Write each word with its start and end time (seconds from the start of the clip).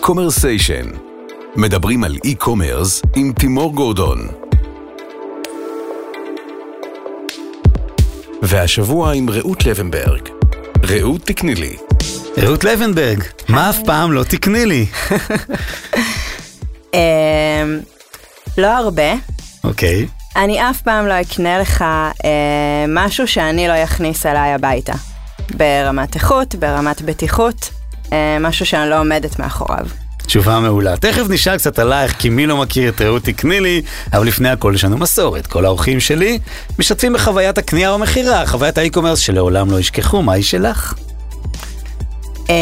קומרסיישן. 0.00 0.86
מדברים 1.56 2.04
על 2.04 2.16
e-commerce 2.24 3.02
עם 3.16 3.32
תימור 3.32 3.74
גורדון. 3.74 4.28
והשבוע 8.42 9.12
עם 9.12 9.30
רעות 9.30 9.66
לונברג. 9.66 10.28
רעות 10.86 11.20
תקני 11.20 11.54
לי. 11.54 11.76
רעות 12.38 12.64
לונברג, 12.64 13.22
מה 13.48 13.70
אף 13.70 13.78
פעם 13.86 14.12
לא 14.12 14.24
תקני 14.24 14.66
לי? 14.66 14.86
אמ, 16.94 17.00
לא 18.58 18.66
הרבה. 18.66 19.12
אוקיי. 19.64 20.06
אני 20.36 20.70
אף 20.70 20.82
פעם 20.82 21.06
לא 21.06 21.20
אקנה 21.20 21.58
לך 21.58 21.82
אה, 22.24 22.28
משהו 22.88 23.28
שאני 23.28 23.68
לא 23.68 23.84
אכניס 23.84 24.26
אליי 24.26 24.52
הביתה. 24.52 24.92
ברמת 25.56 26.14
איכות, 26.14 26.54
ברמת 26.54 27.02
בטיחות, 27.02 27.70
משהו 28.40 28.66
שאני 28.66 28.90
לא 28.90 29.00
עומדת 29.00 29.38
מאחוריו. 29.38 29.86
תשובה 30.30 30.60
מעולה. 30.60 30.96
תכף 30.96 31.22
נשאל 31.28 31.58
קצת 31.58 31.78
עלייך, 31.78 32.12
כי 32.18 32.28
מי 32.28 32.46
לא 32.46 32.56
מכיר 32.56 32.88
את 32.88 33.00
רעות 33.00 33.24
תקני 33.24 33.60
לי, 33.60 33.82
אבל 34.12 34.26
לפני 34.26 34.48
הכל 34.48 34.72
יש 34.74 34.84
לנו 34.84 34.98
מסורת. 34.98 35.46
כל 35.46 35.64
האורחים 35.64 36.00
שלי 36.00 36.38
משתפים 36.78 37.12
בחוויית 37.12 37.58
הקנייה 37.58 37.90
או 37.90 37.94
המכירה, 37.94 38.46
חוויית 38.46 38.78
האי-קומרס 38.78 39.18
שלעולם 39.18 39.70
לא 39.70 39.80
ישכחו, 39.80 40.22
מה 40.22 40.32
היא 40.32 40.44
שלך? 40.44 40.94
אה, 42.50 42.54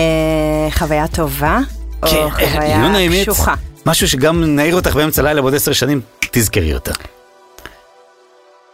חוויה 0.71 1.09
טובה, 1.09 1.59
או 2.02 2.09
כן, 2.09 2.27
חוויה 2.30 2.77
עיון 2.77 2.95
האמת, 2.95 3.23
קשוחה. 3.23 3.55
משהו 3.87 4.09
שגם 4.09 4.45
נעיר 4.57 4.74
אותך 4.74 4.95
באמצע 4.95 5.23
הלילה 5.23 5.41
בעוד 5.41 5.55
עשר 5.55 5.73
שנים, 5.73 6.01
תזכרי 6.30 6.74
אותה. 6.74 6.93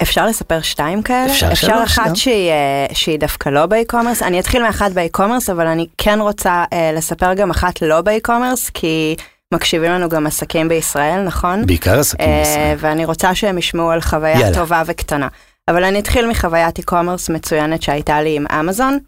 אפשר 0.02 0.26
לספר 0.26 0.62
שתיים 0.62 1.02
כאלה? 1.02 1.32
אפשר 1.32 1.52
אפשר 1.52 1.66
שלוש, 1.66 1.82
אחת 1.82 2.08
גם. 2.08 2.14
שהיא, 2.14 2.50
אה, 2.50 2.86
שהיא 2.94 3.18
דווקא 3.18 3.48
לא 3.48 3.66
ב-e-commerce. 3.66 4.22
אני 4.22 4.40
אתחיל 4.40 4.62
מאחת 4.62 4.92
ב-e-commerce, 4.92 5.50
אבל 5.50 5.66
אני 5.66 5.86
כן 5.98 6.20
רוצה 6.20 6.64
אה, 6.72 6.92
לספר 6.94 7.34
גם 7.34 7.50
אחת 7.50 7.82
לא 7.82 8.00
ב-e-commerce, 8.00 8.70
כי 8.70 9.16
מקשיבים 9.54 9.90
לנו 9.90 10.08
גם 10.08 10.26
עסקים 10.26 10.68
בישראל, 10.68 11.22
נכון? 11.22 11.66
בעיקר 11.66 11.98
עסקים 11.98 12.28
אה, 12.28 12.38
בישראל. 12.38 12.76
ואני 12.78 13.04
רוצה 13.04 13.34
שהם 13.34 13.58
ישמעו 13.58 13.90
על 13.90 14.00
חוויה 14.00 14.40
יאללה. 14.40 14.54
טובה 14.54 14.82
וקטנה. 14.86 15.28
אבל 15.68 15.84
אני 15.84 15.98
אתחיל 15.98 16.26
מחוויית 16.26 16.78
e-commerce 16.78 17.32
מצוינת 17.32 17.82
שהייתה 17.82 18.22
לי 18.22 18.36
עם 18.36 18.46
אמזון. 18.60 18.98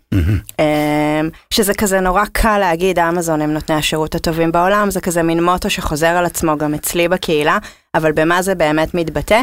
אה, 0.60 1.20
שזה 1.50 1.74
כזה 1.74 2.00
נורא 2.00 2.24
קל 2.32 2.58
להגיד 2.58 2.98
אמזון 2.98 3.40
הם 3.40 3.52
נותני 3.52 3.76
השירות 3.76 4.14
הטובים 4.14 4.52
בעולם, 4.52 4.90
זה 4.90 5.00
כזה 5.00 5.22
מין 5.22 5.44
מוטו 5.44 5.70
שחוזר 5.70 6.06
על 6.06 6.26
עצמו 6.26 6.58
גם 6.58 6.74
אצלי 6.74 7.08
בקהילה, 7.08 7.58
אבל 7.94 8.12
במה 8.12 8.42
זה 8.42 8.54
באמת 8.54 8.94
מתבטא? 8.94 9.40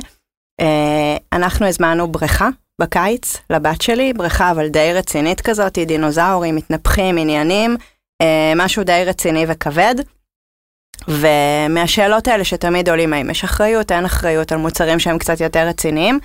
אה, 0.61 1.17
אנחנו 1.33 1.67
הזמנו 1.67 2.07
בריכה 2.07 2.49
בקיץ 2.81 3.37
לבת 3.49 3.81
שלי, 3.81 4.13
בריכה 4.13 4.51
אבל 4.51 4.67
די 4.67 4.91
רצינית 4.93 5.41
כזאת, 5.41 5.77
דינוזאורים, 5.77 6.55
מתנפחים, 6.55 7.17
עניינים, 7.17 7.77
אה, 8.21 8.53
משהו 8.55 8.83
די 8.83 9.03
רציני 9.05 9.45
וכבד. 9.47 9.95
ומהשאלות 11.07 12.27
האלה 12.27 12.43
שתמיד 12.43 12.89
עולים 12.89 13.13
האם 13.13 13.29
יש 13.29 13.43
אחריות, 13.43 13.91
אין 13.91 14.05
אחריות 14.05 14.51
על 14.51 14.57
מוצרים 14.57 14.99
שהם 14.99 15.17
קצת 15.17 15.41
יותר 15.41 15.67
רציניים. 15.67 16.19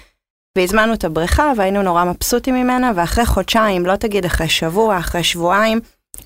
והזמנו 0.58 0.94
את 0.94 1.04
הבריכה 1.04 1.52
והיינו 1.56 1.82
נורא 1.82 2.04
מבסוטים 2.04 2.54
ממנה, 2.54 2.92
ואחרי 2.94 3.26
חודשיים, 3.26 3.86
לא 3.86 3.96
תגיד 3.96 4.24
אחרי 4.24 4.48
שבוע, 4.48 4.98
אחרי 4.98 5.24
שבועיים, 5.24 5.80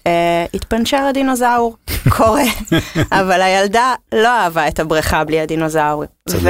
אה, 0.07 0.47
התפנצ'ר 0.55 0.97
הדינוזאור, 1.11 1.77
קורה. 2.09 2.43
אבל 3.21 3.43
הילדה 3.43 3.95
לא 4.15 4.29
אהבה 4.29 4.69
את 4.69 4.81
הבריכה 4.81 5.25
בלי 5.25 5.41
הדינוזאור. 5.41 6.05
צודקת. 6.29 6.47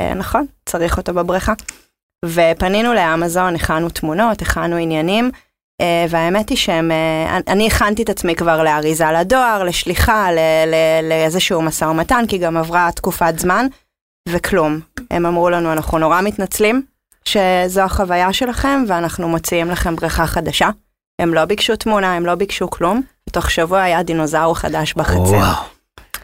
ונכון, 0.00 0.46
צריך 0.66 0.96
אותו 0.96 1.14
בבריכה. 1.14 1.52
ופנינו 2.24 2.94
לאמזון, 2.94 3.54
הכנו 3.54 3.88
תמונות, 3.88 4.42
הכנו 4.42 4.76
עניינים, 4.76 5.30
אה, 5.80 6.06
והאמת 6.08 6.48
היא 6.48 6.58
שהם, 6.58 6.90
אה, 6.90 7.38
אני 7.48 7.66
הכנתי 7.66 8.02
את 8.02 8.10
עצמי 8.10 8.34
כבר 8.34 8.62
לאריזה 8.62 9.04
לדואר, 9.20 9.64
לשליחה, 9.64 10.32
ל- 10.32 10.38
ל- 10.66 11.08
לאיזשהו 11.08 11.62
משא 11.62 11.84
ומתן, 11.84 12.24
כי 12.28 12.38
גם 12.38 12.56
עברה 12.56 12.90
תקופת 12.94 13.38
זמן, 13.38 13.66
וכלום. 14.28 14.80
הם 15.10 15.26
אמרו 15.26 15.50
לנו, 15.50 15.72
אנחנו 15.72 15.98
נורא 15.98 16.20
מתנצלים 16.20 16.82
שזו 17.24 17.80
החוויה 17.80 18.32
שלכם, 18.32 18.84
ואנחנו 18.88 19.28
מוציאים 19.28 19.70
לכם 19.70 19.96
בריכה 19.96 20.26
חדשה. 20.26 20.68
הם 21.18 21.34
לא 21.34 21.44
ביקשו 21.44 21.76
תמונה, 21.76 22.16
הם 22.16 22.26
לא 22.26 22.34
ביקשו 22.34 22.70
כלום. 22.70 23.02
בתוך 23.28 23.50
שבוע 23.50 23.80
היה 23.82 24.02
דינוזאור 24.02 24.56
חדש 24.58 24.94
בחצר. 24.94 25.18
וואו. 25.20 25.54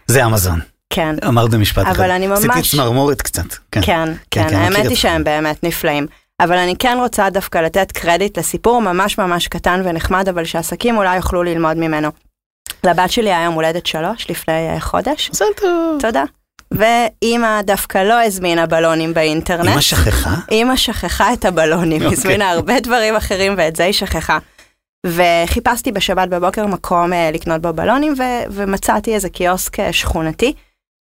זה 0.06 0.26
אמזון. 0.26 0.60
כן. 0.91 1.16
אמרת 1.28 1.50
במשפט 1.50 1.82
אחד. 1.82 1.91
אבל 1.97 2.10
אני 2.10 2.26
ממש- 2.26 2.38
עשיתי 2.38 2.69
צמרמורת 2.76 3.22
קצת. 3.22 3.44
כן. 3.72 3.81
כן, 3.82 4.09
כן, 4.31 4.49
כן, 4.49 4.56
האמת 4.56 4.76
מכיר 4.78 4.88
היא. 4.88 4.97
שהם 4.97 5.25
באמת 5.25 5.65
נפלאים. 5.65 6.06
אבל 6.41 6.56
אני 6.59 6.76
כן 6.78 6.99
רוצה 7.00 7.31
דווקא 7.31 7.59
לתת 7.59 7.93
קרדיט 7.93 8.38
לסיפור 8.38 8.81
ממש 8.82 9.19
ממש 9.19 9.49
קטן 9.49 9.82
ונחמד, 9.84 10.28
אבל 10.28 10.44
שעסקים 10.44 10.97
אולי 10.97 11.16
יוכלו 11.16 11.43
ללמוד 11.43 11.76
ממנו. 11.76 12.09
לבת 12.84 13.10
שלי 13.10 13.32
היה 13.32 13.44
יום 13.44 13.55
הולדת 13.55 13.87
שלוש 13.87 14.31
לפני 14.31 14.69
אה, 14.75 14.81
חודש, 14.81 15.31
מזל 15.31 15.44
טוב. 15.56 16.00
תודה. 16.00 16.25
ואימא 16.70 17.62
דווקא 17.62 17.99
לא 17.99 18.22
הזמינה 18.22 18.66
בלונים 18.66 19.15
באינטרנט. 19.15 19.69
אמא 19.72 19.81
שכחה? 19.81 20.34
אימא 20.50 20.76
שכחה 20.76 21.32
את 21.32 21.44
הבלונים, 21.44 22.03
אוקיי. 22.03 22.19
הזמינה 22.19 22.50
הרבה 22.50 22.81
דברים 22.81 23.16
אחרים 23.16 23.55
ואת 23.59 23.76
זה 23.76 23.84
היא 23.84 23.93
שכחה. 23.93 24.38
וחיפשתי 25.16 25.92
בשבת 25.92 26.28
בבוקר 26.28 26.66
מקום 26.66 27.12
אה, 27.12 27.30
לקנות 27.30 27.62
בו 27.62 27.72
בלונים 27.72 28.14
ו- 28.19 28.50
ומצאתי 28.50 29.14
איזה 29.14 29.28
קיוסק 29.28 29.80
אה, 29.80 29.92
שכונתי 29.92 30.52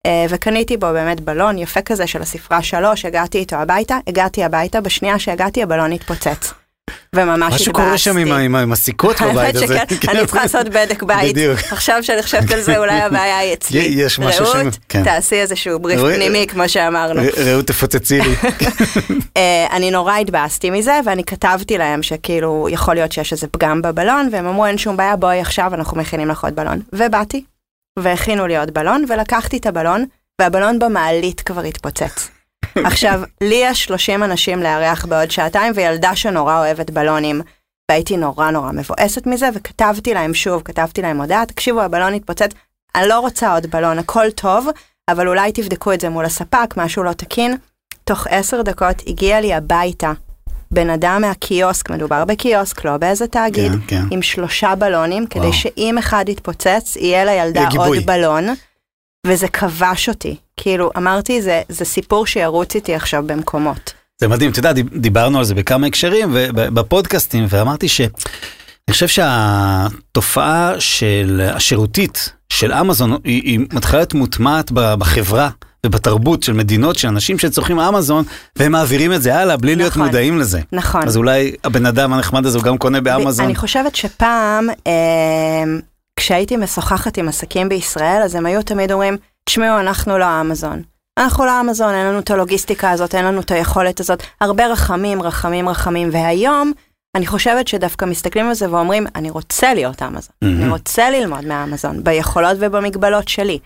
אה, 0.05 0.25
וקניתי 0.29 0.77
בו 0.77 0.87
באמת 0.93 1.21
בלון 1.21 1.57
יפה 1.57 1.81
כזה 1.81 2.07
של 2.07 2.21
הספרה 2.21 2.63
שלוש, 2.63 3.05
הגעתי 3.05 3.37
איתו 3.37 3.55
הביתה, 3.55 3.97
הגעתי 4.07 4.43
הביתה, 4.43 4.81
בשנייה 4.81 5.19
שהגעתי 5.19 5.63
הבלון 5.63 5.91
התפוצץ. 5.91 6.53
וממש 7.15 7.45
התבאסתי. 7.45 7.55
משהו 7.55 7.73
קורה 7.73 7.97
שם 7.97 8.17
עם 8.17 8.31
עם 8.31 8.55
עם 8.55 8.71
הסיכות 8.71 9.21
בבית 9.21 9.37
האמת 9.37 9.55
הזה. 9.55 9.67
שכן, 9.67 9.95
כן. 10.01 10.17
אני 10.17 10.25
צריכה 10.25 10.41
לעשות 10.41 10.69
בדק 10.69 11.03
בית. 11.03 11.31
בדיוק. 11.33 11.59
עכשיו 11.71 12.03
שאני 12.03 12.23
חושבת 12.23 12.51
על 12.51 12.61
זה, 12.61 12.77
אולי 12.77 13.01
הבעיה 13.01 13.37
היא 13.37 13.53
אצלי. 13.53 13.79
יש 13.79 14.19
משהו 14.19 14.45
שם, 14.45 14.57
רעות, 14.57 14.77
כן. 14.89 15.03
תעשי 15.03 15.35
איזשהו 15.35 15.79
בריף 15.79 15.99
פנימי, 15.99 16.47
כמו 16.49 16.69
שאמרנו. 16.69 17.21
רעות 17.45 17.67
תפוצצי 17.67 18.21
לי. 18.21 18.35
אה, 19.37 19.67
אני 19.71 19.91
נורא 19.91 20.15
התבאסתי 20.17 20.69
מזה, 20.69 20.99
ואני 21.05 21.23
כתבתי 21.23 21.77
להם 21.77 22.03
שכאילו, 22.03 22.67
יכול 22.71 22.93
להיות 22.93 23.11
שיש 23.11 23.33
איזה 23.33 23.47
פגם 23.47 23.81
בבלון, 23.81 24.29
והם 24.31 24.47
אמרו, 24.47 24.65
אין 24.65 24.77
שום 24.77 24.97
בעיה, 24.97 25.15
בואי 25.15 25.39
עכשיו, 25.39 25.73
אנחנו 25.73 25.97
מכינים 25.97 26.27
לך 26.27 26.43
עוד 26.43 26.55
בלון. 26.55 26.81
ובאתי, 26.93 27.43
והכינו 27.99 28.47
לי 28.47 28.57
עוד 28.57 28.73
בלון, 28.73 29.05
ולקחתי 29.09 29.57
את 29.57 29.65
הבלון, 29.65 30.05
והבלון 30.41 30.79
במעלית 30.79 31.41
כבר 31.41 31.61
התפוצץ. 31.61 32.36
עכשיו, 32.75 33.21
לי 33.41 33.61
יש 33.63 33.83
30 33.83 34.23
אנשים 34.23 34.63
לארח 34.63 35.05
בעוד 35.05 35.31
שעתיים, 35.31 35.73
וילדה 35.75 36.15
שנורא 36.15 36.57
אוהבת 36.59 36.89
בלונים. 36.89 37.41
והייתי 37.91 38.17
נורא 38.17 38.51
נורא 38.51 38.71
מבואסת 38.71 39.27
מזה, 39.27 39.49
וכתבתי 39.53 40.13
להם 40.13 40.33
שוב, 40.33 40.61
כתבתי 40.61 41.01
להם 41.01 41.21
הודעה, 41.21 41.45
תקשיבו, 41.45 41.81
הבלון 41.81 42.13
התפוצץ, 42.13 42.51
אני 42.95 43.07
לא 43.07 43.19
רוצה 43.19 43.53
עוד 43.53 43.67
בלון, 43.67 43.99
הכל 43.99 44.31
טוב, 44.31 44.67
אבל 45.09 45.27
אולי 45.27 45.51
תבדקו 45.51 45.93
את 45.93 46.01
זה 46.01 46.09
מול 46.09 46.25
הספק, 46.25 46.73
משהו 46.77 47.03
לא 47.03 47.13
תקין. 47.13 47.57
תוך 48.03 48.27
עשר 48.29 48.61
דקות 48.61 49.01
הגיע 49.07 49.41
לי 49.41 49.53
הביתה 49.53 50.11
בן 50.71 50.89
אדם 50.89 51.21
מהקיוסק, 51.21 51.89
מדובר 51.89 52.25
בקיוסק, 52.25 52.85
לא 52.85 52.97
באיזה 52.97 53.27
תאגיד, 53.27 53.71
כן, 53.71 53.79
כן. 53.87 54.03
עם 54.11 54.21
שלושה 54.21 54.75
בלונים, 54.75 55.27
כדי 55.27 55.39
וואו. 55.39 55.53
שאם 55.53 55.97
אחד 55.97 56.29
יתפוצץ, 56.29 56.95
יהיה 56.95 57.25
לילדה. 57.25 57.69
עוד 57.77 57.97
בלון, 58.05 58.45
וזה 59.27 59.47
כבש 59.47 60.09
אותי. 60.09 60.35
כאילו, 60.57 60.91
אמרתי, 60.97 61.41
זה, 61.41 61.61
זה 61.69 61.85
סיפור 61.85 62.25
שירוץ 62.25 62.75
איתי 62.75 62.95
עכשיו 62.95 63.23
במקומות. 63.27 63.93
זה 64.21 64.27
מדהים, 64.27 64.51
אתה 64.51 64.59
יודע, 64.59 64.71
דיב- 64.73 64.97
דיברנו 64.97 65.37
על 65.39 65.43
זה 65.45 65.55
בכמה 65.55 65.87
הקשרים 65.87 66.29
ובפודקאסטים, 66.31 67.45
ואמרתי 67.49 67.87
ש... 67.87 68.01
אני 68.01 68.93
חושב 68.93 69.07
שהתופעה 69.07 70.73
של 70.79 71.49
השירותית 71.53 72.33
של 72.53 72.73
אמזון 72.73 73.11
היא, 73.23 73.41
היא 73.43 73.59
מתחילה 73.73 73.99
להיות 73.99 74.13
מוטמעת 74.13 74.71
בחברה 74.71 75.49
ובתרבות 75.85 76.43
של 76.43 76.53
מדינות 76.53 76.95
של 76.97 77.07
אנשים 77.07 77.39
שצורכים 77.39 77.79
אמזון 77.79 78.23
והם 78.55 78.71
מעבירים 78.71 79.13
את 79.13 79.21
זה 79.21 79.35
הלאה 79.35 79.57
בלי 79.57 79.75
להיות 79.75 79.91
נכון. 79.91 80.05
מודעים 80.05 80.37
לזה. 80.39 80.61
נכון. 80.71 81.07
אז 81.07 81.17
אולי 81.17 81.51
הבן 81.63 81.85
אדם 81.85 82.13
הנחמד 82.13 82.45
הזה 82.45 82.57
הוא 82.57 82.65
גם 82.65 82.77
קונה 82.77 83.01
באמזון. 83.01 83.45
אני 83.45 83.55
חושבת 83.55 83.95
שפעם, 83.95 84.69
אה, 84.87 85.63
כשהייתי 86.17 86.57
משוחחת 86.57 87.17
עם 87.17 87.27
עסקים 87.27 87.69
בישראל, 87.69 88.21
אז 88.23 88.35
הם 88.35 88.45
היו 88.45 88.61
תמיד 88.61 88.91
אומרים, 88.91 89.17
תשמעו, 89.45 89.79
אנחנו 89.79 90.17
לא 90.17 90.41
אמזון. 90.41 90.81
אנחנו 91.17 91.45
לא 91.45 91.61
אמזון, 91.61 91.93
אין 91.93 92.07
לנו 92.07 92.19
את 92.19 92.31
הלוגיסטיקה 92.31 92.91
הזאת, 92.91 93.15
אין 93.15 93.25
לנו 93.25 93.41
את 93.41 93.51
היכולת 93.51 93.99
הזאת. 93.99 94.23
הרבה 94.41 94.67
רחמים, 94.67 95.21
רחמים, 95.21 95.69
רחמים. 95.69 96.09
והיום, 96.13 96.71
אני 97.15 97.27
חושבת 97.27 97.67
שדווקא 97.67 98.05
מסתכלים 98.05 98.47
על 98.47 98.53
זה 98.53 98.71
ואומרים, 98.71 99.07
אני 99.15 99.29
רוצה 99.29 99.73
להיות 99.73 100.01
אמזון. 100.03 100.31
מהמם. 100.41 100.61
אני 100.61 100.69
רוצה 100.69 101.09
ללמוד 101.09 101.45
מאמזון, 101.45 102.03
ביכולות 102.03 102.57
ובמגבלות 102.59 103.27
שלי. 103.27 103.59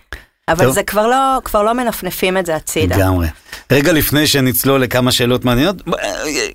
אבל 0.48 0.64
טוב. 0.64 0.74
זה 0.74 0.82
כבר 0.82 1.06
לא, 1.06 1.38
כבר 1.44 1.62
לא 1.62 1.72
מנפנפים 1.72 2.38
את 2.38 2.46
זה 2.46 2.56
הצידה. 2.56 2.96
לגמרי. 2.96 3.28
רגע 3.72 3.92
לפני 3.92 4.26
שנצלול 4.26 4.80
לכמה 4.80 5.12
שאלות 5.12 5.44
מעניינות, 5.44 5.76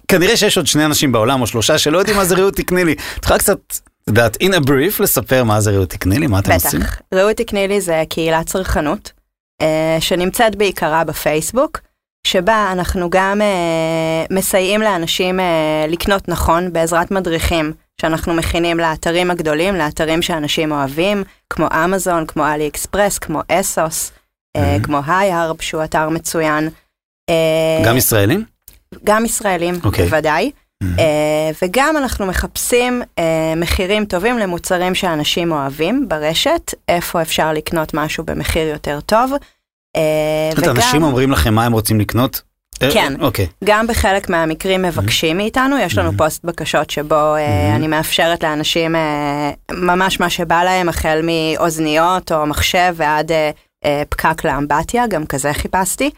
כנראה 0.07 0.37
שיש 0.37 0.57
עוד 0.57 0.67
שני 0.67 0.85
אנשים 0.85 1.11
בעולם 1.11 1.41
או 1.41 1.47
שלושה 1.47 1.77
שלא 1.77 1.97
יודעים 1.97 2.17
מה 2.17 2.25
זה 2.25 2.35
רעות 2.35 2.55
תקני 2.55 2.85
לי. 2.85 2.95
את 3.19 3.23
יכולה 3.23 3.39
קצת, 3.39 3.57
יודעת, 4.07 4.35
in 4.43 4.53
a 4.53 4.59
brief 4.67 5.03
לספר 5.03 5.43
מה 5.43 5.61
זה 5.61 5.71
רעות 5.71 5.89
תקני 5.89 6.19
לי, 6.19 6.27
מה 6.27 6.39
אתם 6.39 6.51
עושים? 6.51 6.79
בטח. 6.79 7.01
רעות 7.13 7.37
תקני 7.37 7.67
לי 7.67 7.81
זה 7.81 8.03
קהילת 8.09 8.45
צרכנות, 8.45 9.11
אה, 9.61 9.97
שנמצאת 9.99 10.55
בעיקרה 10.55 11.03
בפייסבוק, 11.03 11.79
שבה 12.27 12.69
אנחנו 12.71 13.09
גם 13.09 13.41
אה, 13.41 14.25
מסייעים 14.31 14.81
לאנשים 14.81 15.39
אה, 15.39 15.45
לקנות 15.87 16.27
נכון 16.29 16.73
בעזרת 16.73 17.11
מדריכים 17.11 17.73
שאנחנו 18.01 18.33
מכינים 18.33 18.77
לאתרים 18.79 19.31
הגדולים, 19.31 19.75
לאתרים 19.75 20.21
שאנשים 20.21 20.71
אוהבים, 20.71 21.23
כמו 21.49 21.67
אמזון, 21.85 22.25
כמו 22.25 22.47
אלי 22.47 22.67
אקספרס, 22.67 23.17
כמו 23.17 23.41
אסוס, 23.47 24.11
אה, 24.57 24.75
Mhm. 24.77 24.83
כמו 24.85 24.99
היי-הרב, 25.07 25.61
שהוא 25.61 25.83
אתר 25.83 26.09
מצוין. 26.09 26.69
אה, 27.29 27.83
גם 27.85 27.97
ישראלים? 27.97 28.43
גם 29.03 29.25
ישראלים, 29.25 29.79
אוקיי. 29.83 30.05
בוודאי. 30.05 30.51
אה, 30.99 31.05
וגם 31.61 31.97
אנחנו 31.97 32.25
מחפשים 32.25 33.01
אה, 33.19 33.23
מחירים 33.57 34.05
טובים 34.05 34.37
למוצרים 34.37 34.95
שאנשים 34.95 35.51
אוהבים 35.51 36.05
ברשת, 36.09 36.73
איפה 36.87 37.21
אפשר 37.21 37.53
לקנות 37.53 37.93
משהו 37.93 38.23
במחיר 38.23 38.67
יותר 38.67 38.99
טוב. 39.01 39.31
אה, 39.95 40.49
אנשים 40.71 41.03
אומרים 41.03 41.31
לכם 41.31 41.53
מה 41.53 41.65
הם 41.65 41.73
רוצים 41.73 41.99
לקנות? 41.99 42.41
כן. 42.93 43.13
אוקיי. 43.21 43.47
גם 43.63 43.87
בחלק 43.87 44.29
מהמקרים 44.29 44.81
מבקשים 44.81 45.37
מאיתנו, 45.37 45.77
יש 45.77 45.97
לנו 45.97 46.09
Mhm. 46.09 46.17
פוסט 46.17 46.43
בקשות 46.45 46.89
שבו 46.89 47.15
Mhm. 47.35 47.75
אני 47.75 47.87
מאפשרת 47.87 48.43
לאנשים 48.43 48.95
ממש 49.71 50.19
מה 50.19 50.29
שבא 50.29 50.63
להם, 50.63 50.89
החל 50.89 51.19
מאוזניות 51.23 52.31
או 52.31 52.45
מחשב 52.45 52.93
ועד 52.97 53.31
פקק 54.09 54.45
לאמבטיה, 54.45 55.07
גם 55.07 55.25
כזה 55.25 55.53
חיפשתי. 55.53 56.09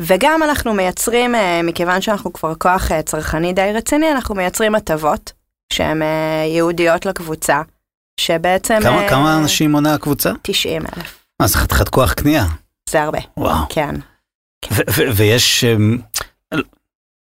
וגם 0.00 0.42
אנחנו 0.42 0.74
מייצרים, 0.74 1.34
אה, 1.34 1.60
מכיוון 1.62 2.00
שאנחנו 2.00 2.32
כבר 2.32 2.54
כוח 2.54 2.92
אה, 2.92 3.02
צרכני 3.02 3.52
די 3.52 3.72
רציני, 3.74 4.12
אנחנו 4.12 4.34
מייצרים 4.34 4.74
הטבות 4.74 5.32
שהן 5.72 6.02
אה, 6.02 6.08
ייעודיות 6.46 7.06
לקבוצה, 7.06 7.62
שבעצם... 8.20 8.78
כמה- 8.82 9.02
אה, 9.02 9.08
כמה 9.08 9.38
אנשים 9.38 9.70
מונה 9.72 9.94
הקבוצה? 9.94 10.32
90 10.42 10.82
אלף, 10.82 11.18
זה 11.44 11.58
חתיכת 11.58 11.88
כוח 11.88 12.12
קנייה. 12.12 12.44
זה 12.90 13.02
הרבה, 13.02 13.18
וואו. 13.36 13.64
כן. 13.68 13.94
ו- 14.72 14.82
ויש, 15.16 15.64
אמ, 15.64 15.98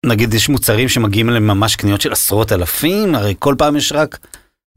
נגיד 0.06 0.34
יש 0.34 0.48
מוצרים 0.48 0.88
שמגיעים 0.88 1.28
אליהם 1.28 1.46
ממש 1.46 1.76
קניות 1.76 2.00
של 2.00 2.12
עשרות 2.12 2.52
אלפים, 2.52 3.14
הרי 3.14 3.34
כל 3.38 3.54
פעם 3.58 3.76
יש 3.76 3.92
רק, 3.92 4.18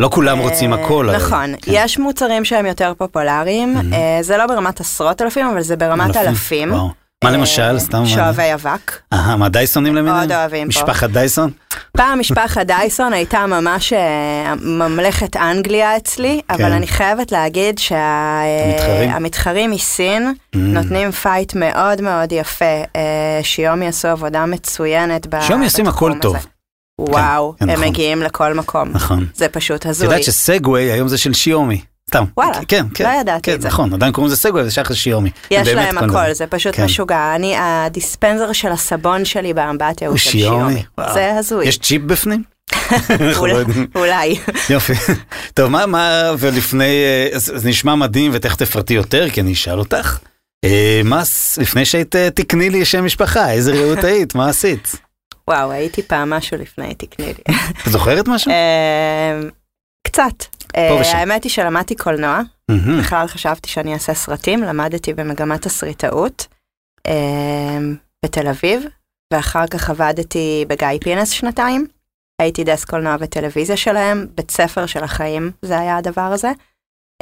לא 0.01 0.09
כולם 0.13 0.39
רוצים 0.39 0.73
הכל. 0.73 1.09
נכון, 1.15 1.53
כן. 1.61 1.71
יש 1.75 1.97
מוצרים 1.97 2.45
שהם 2.45 2.65
יותר 2.65 2.93
פופולריים, 2.97 3.75
זה 4.21 4.37
לא 4.37 4.47
ברמת 4.47 4.79
עשרות 4.79 5.21
אלפים, 5.21 5.45
אבל 5.47 5.61
זה 5.61 5.75
ברמת 5.75 6.15
אלפים. 6.17 6.73
מה 7.23 7.29
אה, 7.29 7.35
למשל? 7.37 7.79
סתם... 7.79 8.05
שואבי 8.05 8.53
אבק, 8.53 8.91
אהה, 9.13 9.35
מה 9.37 9.49
דייסונים 9.49 9.95
למיניהם? 9.95 10.17
מאוד 10.17 10.31
אוהבים 10.31 10.61
פה. 10.63 10.67
משפחת 10.67 11.09
דייסון? 11.09 11.51
פעם 11.97 12.19
משפחת 12.19 12.61
דייסון 12.65 13.13
הייתה 13.13 13.45
ממש 13.45 13.93
אה, 13.93 14.53
ממלכת 14.61 15.35
אנגליה 15.37 15.97
אצלי, 15.97 16.41
אבל 16.49 16.57
כן. 16.57 16.71
אני 16.71 16.87
חייבת 16.87 17.31
להגיד 17.31 17.79
המתחרים? 17.97 19.09
שהמתחרים 19.11 19.71
מסין 19.71 20.33
Mm. 20.55 20.57
נותנים 20.57 21.11
fight 21.11 21.53
מאוד 21.55 22.01
מאוד 22.01 22.31
יפה. 22.31 22.65
אה, 22.95 23.01
שיומי 23.43 23.87
עשו 23.87 24.07
עבודה 24.07 24.45
מצוינת 24.45 25.27
ב- 25.27 25.41
שיומי 25.41 25.65
עושים 25.65 25.85
בתחום 25.85 26.11
הכל 26.11 26.19
טוב. 26.21 26.35
הזה. 26.35 26.47
וואו, 26.99 27.53
כן, 27.59 27.69
הם 27.69 27.75
נכון. 27.75 27.87
מגיעים 27.87 28.21
לכל 28.21 28.53
מקום. 28.53 28.89
נכון. 28.93 29.25
זה 29.35 29.47
פשוט 29.47 29.81
את 29.81 29.85
הזוי. 29.85 30.07
יודעת 30.07 30.23
שסגווי 30.23 30.91
היום 30.91 31.07
זה 31.07 31.17
של 31.17 31.33
שיומי. 31.33 31.81
סתם. 32.11 32.23
וואלה, 32.37 32.59
כן, 32.67 32.85
כן. 32.93 33.03
לא 33.03 33.21
ידעתי 33.21 33.41
כן, 33.43 33.55
את 33.55 33.61
זה. 33.61 33.67
נכון, 33.67 33.93
עדיין 33.93 34.11
קוראים 34.11 34.31
לזה 34.31 34.41
סגווי, 34.41 34.63
זה 34.63 34.71
שייך 34.71 34.91
לשיומי. 34.91 35.29
יש 35.51 35.67
להם. 35.67 35.97
הכל, 35.97 36.33
זה 36.33 36.47
פשוט 36.47 36.75
כן. 36.75 36.85
משוגע. 36.85 37.35
אני, 37.35 37.55
הדיספנזר 37.57 38.51
של 38.51 38.71
הסבון 38.71 39.25
שלי 39.25 39.53
באמבטיה 39.53 40.07
הוא 40.07 40.17
של 40.17 40.29
שיומי. 40.29 40.83
וואו. 40.97 41.13
זה 41.13 41.37
הזוי. 41.37 41.67
יש 41.67 41.77
צ'יפ 41.77 42.01
בפנים? 42.01 42.43
לא 43.19 43.61
אולי-. 43.95 44.39
יופי. 44.69 44.93
טוב, 45.53 45.71
מה, 45.71 45.85
מה, 45.85 46.31
ולפני, 46.39 47.03
אה, 47.03 47.29
זה 47.33 47.69
נשמע 47.69 47.95
מדהים, 47.95 48.31
ותכף 48.33 48.55
תפרטי 48.55 48.93
יותר, 48.93 49.29
כי 49.29 49.41
אני 49.41 49.53
אשאל 49.53 49.79
אותך. 49.79 50.17
אה, 50.65 51.01
מה, 51.05 51.21
לפני 51.57 51.85
שהיית, 51.85 52.15
אה, 52.15 52.29
תקני 52.29 52.69
לי 52.69 52.85
שם 52.85 53.05
משפחה, 53.05 53.51
איזה 53.51 53.73
רעות 53.73 54.03
היית, 54.03 54.35
מה 54.35 54.49
עשית? 54.49 54.95
וואו, 55.47 55.71
הייתי 55.71 56.01
פעם 56.03 56.29
משהו 56.29 56.57
לפני, 56.57 56.95
תקני 56.95 57.25
לי. 57.25 57.55
את 57.87 57.91
זוכרת 57.91 58.27
משהו? 58.27 58.51
קצת. 60.07 60.45
אה. 60.75 61.17
האמת 61.17 61.43
היא 61.43 61.51
שלמדתי 61.51 61.95
קולנוע, 61.95 62.41
מהמם. 62.69 62.99
בכלל 62.99 63.27
חשבתי 63.27 63.69
שאני 63.69 63.93
אעשה 63.93 64.13
סרטים, 64.13 64.63
למדתי 64.63 65.13
במגמת 65.13 65.61
תסריטאות 65.61 66.47
אה, 67.07 67.79
בתל 68.25 68.47
אביב, 68.47 68.83
ואחר 69.33 69.67
כך 69.67 69.89
עבדתי 69.89 70.65
בגיא 70.67 70.87
פינס 71.01 71.29
שנתיים. 71.29 71.87
הייתי 72.41 72.63
דסק 72.63 72.89
קולנוע 72.89 73.15
וטלוויזיה 73.19 73.77
שלהם, 73.77 74.27
בית 74.35 74.51
ספר 74.51 74.85
של 74.85 75.03
החיים, 75.03 75.51
זה 75.61 75.79
היה 75.79 75.97
הדבר 75.97 76.21
הזה. 76.21 76.51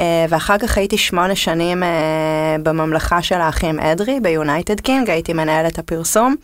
אה, 0.00 0.26
ואחר 0.28 0.58
כך 0.58 0.78
הייתי 0.78 0.98
שמונה 0.98 1.36
שנים 1.36 1.82
בממלכה 2.62 3.22
של 3.22 3.40
האחים 3.40 3.80
אדרי 3.80 4.20
ביונייטד 4.20 4.80
קינג, 4.80 5.10
הייתי 5.10 5.32
מנהלת 5.32 5.78
הפרסום. 5.78 6.34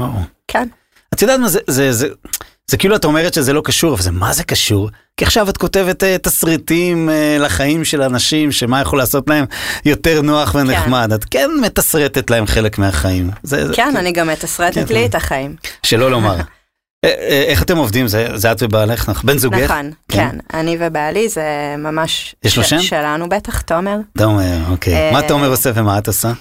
וואו. 0.00 0.12
כן. 0.48 0.68
את 1.14 1.22
יודעת 1.22 1.40
מה 1.40 1.48
זה, 1.48 1.60
זה, 1.66 1.92
זה, 1.92 2.08
זה 2.70 2.76
כאילו 2.76 2.96
את 2.96 3.04
אומרת 3.04 3.34
שזה 3.34 3.52
לא 3.52 3.60
קשור, 3.64 3.94
אבל 3.94 4.02
זה 4.02 4.10
מה 4.10 4.32
זה 4.32 4.44
קשור? 4.44 4.90
כי 5.16 5.24
עכשיו 5.24 5.48
את 5.48 5.56
כותבת 5.56 6.04
אה, 6.04 6.18
תסריטים 6.18 7.10
אה, 7.10 7.36
לחיים 7.40 7.84
של 7.84 8.02
אנשים, 8.02 8.52
שמה 8.52 8.80
יכול 8.80 8.98
לעשות 8.98 9.28
להם 9.28 9.44
יותר 9.84 10.22
נוח 10.22 10.54
ונחמד. 10.54 11.12
את 11.12 11.24
כן 11.24 11.50
מתסרטת 11.62 12.30
להם 12.30 12.46
חלק 12.46 12.78
מהחיים. 12.78 13.30
זה, 13.42 13.66
זה, 13.66 13.74
כן, 13.74 13.96
אני 13.96 14.12
גם 14.12 14.26
מתסרטת 14.28 14.88
כן. 14.88 14.94
לי 14.94 15.06
את 15.06 15.14
החיים. 15.14 15.56
שלא 15.82 16.10
לומר. 16.10 16.36
אה, 17.04 17.44
איך 17.48 17.62
אתם 17.62 17.76
עובדים? 17.76 18.08
זה, 18.08 18.28
זה 18.34 18.52
את 18.52 18.62
ובעלך? 18.62 19.08
נכון? 19.08 19.26
בן 19.26 19.38
זוגך? 19.38 19.70
נכון, 19.70 19.90
כן. 20.08 20.30
כן, 20.30 20.58
אני 20.58 20.76
ובעלי 20.80 21.28
זה 21.28 21.74
ממש... 21.78 22.34
יש 22.44 22.58
לו 22.58 22.64
שם? 22.64 22.78
שלנו 22.78 23.28
בטח, 23.28 23.60
תומר. 23.60 23.96
תומר, 24.18 24.58
אוקיי. 24.70 25.12
מה 25.12 25.22
תומר 25.22 25.48
עושה 25.48 25.70
ומה 25.74 25.98
את 25.98 26.06
עושה? 26.06 26.32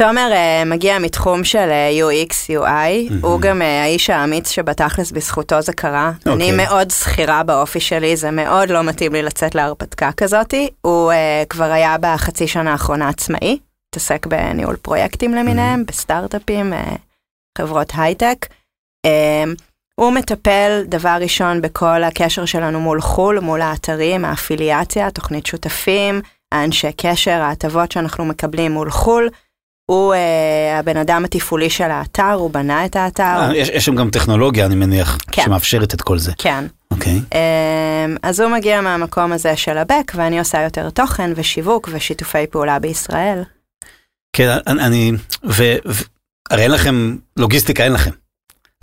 תומר 0.00 0.30
אה, 0.32 0.62
מגיע 0.66 0.98
מתחום 0.98 1.44
של 1.44 1.58
אה, 1.70 1.90
UX, 1.90 2.32
UI, 2.50 3.10
מהמם. 3.10 3.24
הוא 3.24 3.40
גם 3.40 3.62
אה, 3.62 3.82
האיש 3.82 4.10
האמיץ 4.10 4.50
שבתכלס 4.50 5.10
בזכותו 5.10 5.62
זה 5.62 5.72
קרה. 5.72 6.12
אוקיי. 6.18 6.32
אני 6.32 6.52
מאוד 6.52 6.90
שכירה 6.90 7.42
באופי 7.42 7.80
שלי, 7.80 8.16
זה 8.16 8.30
מאוד 8.30 8.70
לא 8.70 8.82
מתאים 8.82 9.12
לי 9.12 9.22
לצאת 9.22 9.54
להרפתקה 9.54 10.10
כזאתי. 10.12 10.68
הוא 10.80 11.12
אה, 11.12 11.42
כבר 11.48 11.64
היה 11.64 11.96
בחצי 12.00 12.48
שנה 12.48 12.72
האחרונה 12.72 13.08
עצמאי, 13.08 13.58
התעסק 13.88 14.26
בניהול 14.26 14.76
פרויקטים 14.76 15.34
למיניהם, 15.34 15.84
בסטארט-אפים, 15.86 16.72
אה, 16.72 16.96
חברות 17.58 17.92
הייטק. 17.96 18.46
אה, 19.06 19.44
הוא 19.94 20.12
מטפל 20.12 20.82
דבר 20.84 21.16
ראשון 21.20 21.60
בכל 21.62 22.02
הקשר 22.02 22.44
שלנו 22.44 22.80
מול 22.80 23.00
חו"ל, 23.00 23.38
מול 23.40 23.62
האתרים, 23.62 24.24
האפיליאציה, 24.24 25.10
תוכנית 25.10 25.46
שותפים, 25.46 26.20
האנשי 26.52 26.92
קשר, 26.96 27.40
ההטבות 27.42 27.92
שאנחנו 27.92 28.24
מקבלים 28.24 28.72
מול 28.72 28.90
חו"ל. 28.90 29.28
הוא 29.90 30.14
אה, 30.14 30.78
הבן 30.78 30.96
אדם 30.96 31.24
התפעולי 31.24 31.70
של 31.70 31.90
האתר, 31.90 32.32
הוא 32.32 32.50
בנה 32.50 32.84
את 32.84 32.96
האתר. 32.96 33.22
אה, 33.22 33.56
יש 33.56 33.68
יש 33.68 33.84
שם 33.84 33.94
גם 33.94 34.10
טכנולוגיה, 34.10 34.66
אני 34.66 34.74
מניח, 34.74 35.18
כן. 35.32 35.42
שמאפשרת 35.44 35.94
את 35.94 36.02
כל 36.02 36.18
זה. 36.18 36.32
כן. 36.38 36.64
אוקיי. 36.90 37.20
אמ, 37.34 38.16
אז 38.22 38.40
הוא 38.40 38.50
מגיע 38.50 38.80
מהמקום 38.80 39.32
הזה 39.32 39.56
של 39.56 39.78
הבק, 39.78 40.12
ואני 40.14 40.38
עושה 40.38 40.62
יותר 40.62 40.90
תוכן 40.90 41.30
ושיווק 41.36 41.88
ושיתופי 41.92 42.46
פעולה 42.46 42.78
בישראל. 42.78 43.42
כן, 44.32 44.48
אני, 44.66 45.12
ו, 45.44 45.74
ו, 45.86 46.02
הרי 46.50 46.62
אין 46.62 46.70
לכם, 46.70 47.16
לוגיסטיקה 47.36 47.84
אין 47.84 47.92
לכם. 47.92 48.10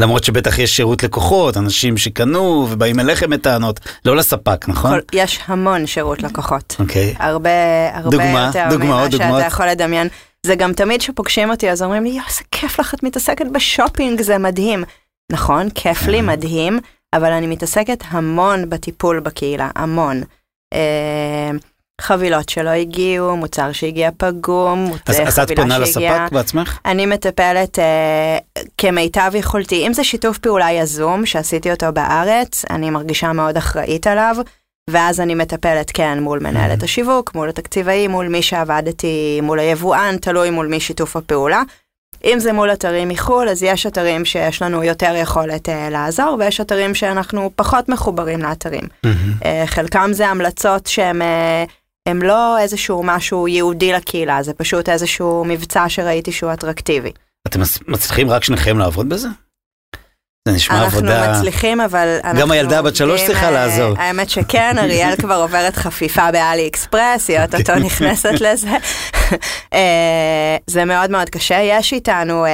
למרות 0.02 0.24
שבטח 0.24 0.60
יש 0.60 0.76
שירות 0.76 1.04
לקוחות, 1.04 1.58
אנשים 1.58 1.98
שקנו 1.98 2.68
ובאים 2.72 3.00
אליכם 3.00 3.30
בטענות, 3.30 3.80
לא 4.06 4.16
לספק, 4.16 4.70
נכון? 4.70 4.92
כל, 4.92 5.00
יש 5.14 5.40
המון 5.46 5.86
שירות 5.86 6.24
לקוחות. 6.24 6.76
אוקיי. 6.80 7.16
הרבה, 7.20 7.50
הרבה 7.94 8.10
דוגמה, 8.10 8.46
יותר 8.48 8.68
דוגמה, 8.70 8.86
ממה 8.86 9.02
עוד 9.02 9.12
שאתה. 9.12 9.44
יכול 9.48 9.66
לדמיין. 9.66 10.08
זה 10.48 10.56
גם 10.56 10.74
תמיד 10.74 11.02
שפוגשים 11.02 11.50
אותי, 11.50 11.72
אז 11.72 11.82
אומרים 11.84 12.04
לי, 12.04 12.10
יואו, 12.10 12.28
איזה 12.28 12.42
כיף 12.52 12.80
לך, 12.80 12.94
את 12.94 13.04
מתעסקת 13.04 13.46
בשופינג, 13.54 14.22
זה 14.22 14.38
מדהים. 14.38 14.84
נכון, 15.32 15.70
כיף 15.70 16.08
לי, 16.08 16.18
כן. 16.20 16.26
מדהים, 16.26 16.80
אבל 17.14 17.32
אני 17.32 17.48
מתעסקת 17.48 18.04
המון 18.08 18.70
בטיפול 18.70 19.20
בקהילה, 19.20 19.70
המון. 19.76 20.22
אה, 20.74 21.52
חבילות 22.02 22.50
שלא 22.50 22.70
הגיעו, 22.70 23.38
מוצר 23.38 23.72
שהגיע 23.72 24.10
פגום, 24.18 24.92
אז, 25.08 25.20
אה, 25.20 25.28
אז 25.28 25.40
את 25.40 25.46
חבילה 25.46 25.62
פונה 25.62 25.86
שהגיעה- 25.86 26.24
לספק 26.24 26.34
בעצמך? 26.34 26.80
אני 26.86 27.06
מטפלת 27.06 27.80
אה, 27.80 28.38
כמיטב 28.78 29.32
יכולתי, 29.36 29.88
אם 29.88 29.94
זה 29.94 30.04
שיתוף 30.04 30.38
פעולה 30.38 30.72
יזום 30.72 31.26
שעשיתי 31.26 31.72
אותו 31.72 31.86
בארץ, 31.94 32.66
אני 32.70 32.90
מרגישה 32.90 33.34
מאוד 33.34 33.58
אחראית 33.58 34.08
עליו, 34.08 34.36
ואז 34.90 35.20
אני 35.20 35.36
מטפלת 35.36 35.92
כן 35.94 36.20
מול 36.22 36.40
מנהלת 36.40 36.84
השיווק, 36.84 37.36
מול 37.36 37.50
התקציבאי, 37.50 38.08
מול 38.08 38.28
מי 38.28 38.42
שעבדתי, 38.42 39.40
מול 39.44 39.60
היבואן, 39.60 40.16
תלוי 40.22 40.50
מול 40.50 40.68
מי 40.68 40.80
שיתוף 40.80 41.16
הפעולה. 41.16 41.62
אם 42.26 42.40
זה 42.40 42.54
מול 42.54 42.74
אתרים 42.74 43.10
מחו"ל, 43.10 43.50
אז 43.50 43.64
יש 43.64 43.86
אתרים 43.86 44.26
שיש 44.26 44.62
לנו 44.62 44.84
יותר 44.84 45.14
יכולת 45.16 45.70
אה, 45.70 45.90
לעזור, 45.90 46.36
ויש 46.40 46.62
אתרים 46.62 46.96
שאנחנו 46.96 47.52
פחות 47.56 47.90
מחוברים 47.90 48.40
לאתרים. 48.42 48.84
אה, 49.46 49.64
חלקם 49.66 50.10
זה 50.14 50.28
המלצות 50.28 50.86
שהם 50.86 51.22
אה, 51.22 51.64
הם 52.06 52.22
לא 52.22 52.60
איזשהו 52.60 53.02
משהו 53.04 53.48
ייעודי 53.48 53.94
לקהילה, 53.94 54.44
זה 54.44 54.54
פשוט 54.54 54.90
איזשהו 54.90 55.46
מבצע 55.48 55.86
שראיתי 55.90 56.32
שהוא 56.32 56.54
אטרקטיבי. 56.54 57.12
אתם 57.48 57.62
מצ- 57.62 57.80
מצליחים 57.88 58.30
רק 58.30 58.44
שניכם 58.44 58.78
לעבוד 58.78 59.10
בזה? 59.10 59.28
זה 60.48 60.54
נשמע 60.54 60.84
אנחנו 60.84 60.98
עבודה... 60.98 61.32
מצליחים, 61.32 61.82
אבל 61.82 62.18
אנחנו 62.24 62.54
הילדה 62.54 62.82
בת 62.82 62.96
שלוש 62.96 63.26
צריכה 63.26 63.46
אה, 63.46 63.52
לעזור. 63.52 63.96
האמת 63.98 64.30
שכן, 64.30 64.76
אריאל 64.78 65.16
כבר 65.22 65.36
עוברת 65.36 65.76
חפיפה 65.76 66.32
באלי 66.32 66.68
אקספרס, 66.68 67.30
היא 67.30 67.40
אוטוטו 67.40 67.58
אוקיי. 67.58 67.86
נכנסת 67.86 68.42
לזה. 68.42 68.70
אה, 69.74 70.58
זה 70.68 70.86
מאוד 70.86 71.12
מאוד 71.12 71.30
קשה. 71.30 71.60
יש 71.64 71.94
איתנו 71.94 72.46
אה, 72.46 72.52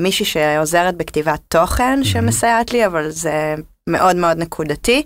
מישהי 0.00 0.24
שעוזרת 0.24 0.96
בכתיבת 0.96 1.40
תוכן 1.48 2.04
שמסייעת 2.04 2.72
לי, 2.72 2.86
אבל 2.86 3.10
זה 3.10 3.54
מאוד 3.88 4.16
מאוד 4.16 4.38
נקודתי. 4.38 5.02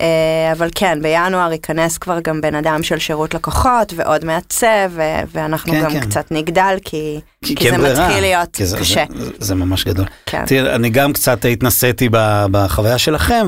אה, 0.00 0.52
אבל 0.52 0.68
כן, 0.74 0.98
בינואר 1.02 1.52
ייכנס 1.52 1.98
כבר 1.98 2.20
גם 2.20 2.40
בן 2.40 2.54
אדם 2.54 2.82
של 2.82 2.98
שירות 2.98 3.34
לקוחות 3.34 3.92
ועוד 3.96 4.24
מעצב, 4.24 4.90
ו- 4.90 5.02
ואנחנו 5.32 5.72
כן, 5.72 5.82
גם 5.84 5.90
כן. 5.90 6.00
קצת 6.00 6.30
נגדל, 6.30 6.76
כי, 6.84 7.20
כי, 7.44 7.56
כי 7.56 7.70
זה 7.70 7.78
ברירה. 7.78 8.06
מתחיל 8.06 8.20
להיות 8.20 8.48
כי 8.52 8.66
זה, 8.66 8.78
קשה. 8.78 9.04
זה, 9.16 9.30
זה 9.38 9.54
ממש 9.54 9.84
גדול. 9.84 10.06
כן. 10.26 10.46
תראה, 10.46 10.74
אני 10.74 10.90
גם 10.90 11.12
קצת 11.12 11.44
התנסיתי 11.44 12.08
בחוויה 12.50 12.98
שלכם, 12.98 13.46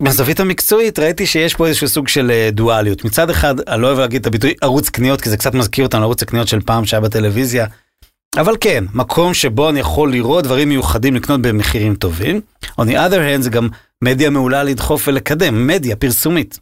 ומהזווית 0.00 0.40
המקצועית 0.40 0.98
ראיתי 0.98 1.26
שיש 1.26 1.54
פה 1.54 1.66
איזשהו 1.66 1.88
סוג 1.88 2.08
של 2.08 2.30
אה, 2.30 2.48
דואליות. 2.52 3.04
מצד 3.04 3.30
אחד, 3.30 3.60
אני 3.68 3.82
לא 3.82 3.86
אוהב 3.86 3.98
להגיד 3.98 4.20
את 4.20 4.26
הביטוי 4.26 4.54
ערוץ 4.62 4.88
קניות, 4.88 5.20
כי 5.20 5.30
זה 5.30 5.36
קצת 5.36 5.54
מזכיר 5.54 5.84
אותנו 5.86 6.00
לערוץ 6.00 6.22
הקניות 6.22 6.48
של 6.48 6.60
פעם 6.60 6.84
שהיה 6.84 7.00
בטלוויזיה. 7.00 7.66
אבל 8.36 8.56
כן, 8.60 8.84
מקום 8.94 9.34
שבו 9.34 9.70
אני 9.70 9.80
יכול 9.80 10.12
לראות 10.12 10.44
דברים 10.44 10.68
מיוחדים 10.68 11.14
לקנות 11.16 11.42
במחירים 11.42 11.94
טובים. 11.94 12.40
On 12.80 12.84
the 12.84 12.94
other 12.94 13.18
hand 13.18 13.40
זה 13.40 13.50
גם 13.50 13.68
מדיה 14.04 14.30
מעולה 14.30 14.62
לדחוף 14.64 15.08
ולקדם, 15.08 15.66
מדיה 15.66 15.96
פרסומית. 15.96 16.58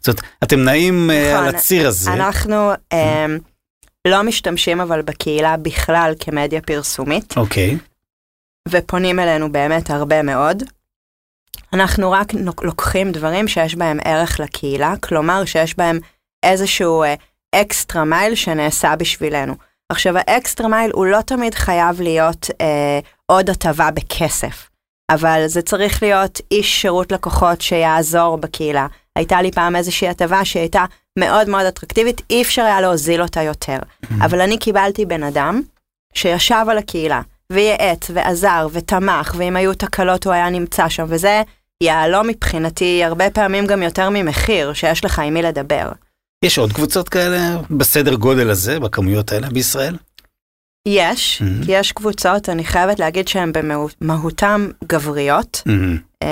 זאת 0.00 0.08
אומרת, 0.08 0.20
אתם 0.42 0.60
נעים 0.60 1.10
אה, 1.10 1.32
נכון. 1.34 1.46
על 1.48 1.54
הציר 1.54 1.88
הזה. 1.88 2.12
אנחנו 2.12 2.70
אה, 2.92 3.26
לא 4.08 4.22
משתמשים 4.22 4.80
אבל 4.80 5.02
בקהילה 5.02 5.56
בכלל 5.56 6.14
כמדיה 6.18 6.60
פרסומית, 6.60 7.36
אוקיי, 7.36 7.78
ופונים 8.68 9.20
אלינו 9.20 9.52
באמת 9.52 9.90
הרבה 9.90 10.22
מאוד. 10.22 10.62
אנחנו 11.72 12.10
רק 12.10 12.32
לוקחים 12.62 13.12
דברים 13.12 13.48
שיש 13.48 13.74
בהם 13.74 13.98
ערך 14.04 14.40
לקהילה, 14.40 14.94
כלומר 15.00 15.44
שיש 15.44 15.76
בהם 15.76 15.98
איזשהו 16.42 17.04
extra 17.54 18.04
mile 18.04 18.34
שנעשה 18.34 18.96
בשבילנו. 18.96 19.54
עכשיו 19.88 20.14
ה 20.16 20.25
extra 20.25 20.68
mile 20.68 20.90
הוא 20.94 21.06
לא 21.06 21.20
תמיד 21.20 21.54
חייב 21.54 22.00
להיות 22.00 22.50
אה, 22.60 22.98
עוד 23.26 23.50
הטבה 23.50 23.90
בכסף, 23.90 24.70
אבל 25.10 25.42
זה 25.46 25.62
צריך 25.62 26.02
להיות 26.02 26.40
איש 26.50 26.82
שירות 26.82 27.12
לקוחות 27.12 27.60
שיעזור 27.60 28.36
בקהילה. 28.36 28.86
הייתה 29.16 29.42
לי 29.42 29.52
פעם 29.52 29.76
איזושהי 29.76 30.08
הטבה 30.08 30.44
שהייתה 30.44 30.84
מאוד 31.18 31.48
מאוד 31.48 31.66
אטרקטיבית, 31.66 32.22
אי 32.30 32.42
אפשר 32.42 32.62
היה 32.62 32.80
להוזיל 32.80 33.22
אותה 33.22 33.42
יותר. 33.42 33.78
אבל 34.20 34.40
אני 34.40 34.58
קיבלתי 34.58 35.06
בן 35.06 35.22
אדם 35.22 35.60
שישב 36.14 36.64
על 36.68 36.78
הקהילה, 36.78 37.20
וייעץ, 37.50 38.10
ועזר, 38.14 38.68
ותמך, 38.72 39.34
ואם 39.38 39.56
היו 39.56 39.74
תקלות 39.74 40.24
הוא 40.24 40.32
היה 40.32 40.50
נמצא 40.50 40.88
שם, 40.88 41.04
וזה 41.08 41.42
יהלום 41.82 42.26
מבחינתי 42.28 43.04
הרבה 43.04 43.30
פעמים 43.30 43.66
גם 43.66 43.82
יותר 43.82 44.08
ממחיר, 44.10 44.72
שיש 44.72 45.04
לך 45.04 45.18
עם 45.18 45.34
מי 45.34 45.42
לדבר. 45.42 45.92
יש 46.44 46.58
עוד 46.58 46.72
קבוצות 46.72 47.08
כאלה 47.08 47.56
בסדר 47.70 48.14
גודל 48.14 48.50
הזה, 48.50 48.80
בכמויות 48.80 49.32
האלה 49.32 49.48
בישראל? 49.48 49.96
יש, 50.88 51.42
Mhm. 51.42 51.64
יש 51.68 51.92
קבוצות, 51.92 52.48
אני 52.48 52.64
חייבת 52.64 52.98
להגיד 52.98 53.28
שהן 53.28 53.52
במהותם 54.00 54.68
גבריות. 54.86 55.62
אה, 56.22 56.28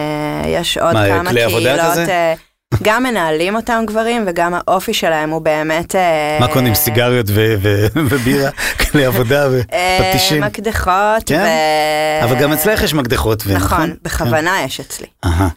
יש 0.46 0.78
עוד 0.78 0.92
מה, 0.94 1.06
כמה 1.08 1.30
קהילות? 1.32 2.08
אה, 2.08 2.34
גם 2.82 3.02
מנהלים 3.02 3.56
אותם 3.56 3.84
גברים, 3.86 4.24
וגם 4.26 4.54
האופי 4.54 4.94
שלהם 4.94 5.30
הוא 5.30 5.42
באמת... 5.42 5.94
אה, 5.96 6.36
מה 6.40 6.48
קונים 6.48 6.74
סיגריות 6.74 7.26
ו- 7.28 7.54
ו- 7.62 7.86
ובירה, 8.10 8.50
כלי 8.90 9.04
עבודה 9.04 9.48
ופטישים? 9.50 10.42
מקדחות, 10.44 11.22
כן? 11.26 11.44
ו... 12.20 12.24
אבל 12.24 12.40
גם 12.42 12.52
אצלך 12.52 12.82
יש 12.82 12.94
מקדחות, 12.94 13.42
ו- 13.46 13.54
נכון, 13.54 13.94
בכוונה 14.02 14.62
יש 14.64 14.80
אצלי. 14.80 15.06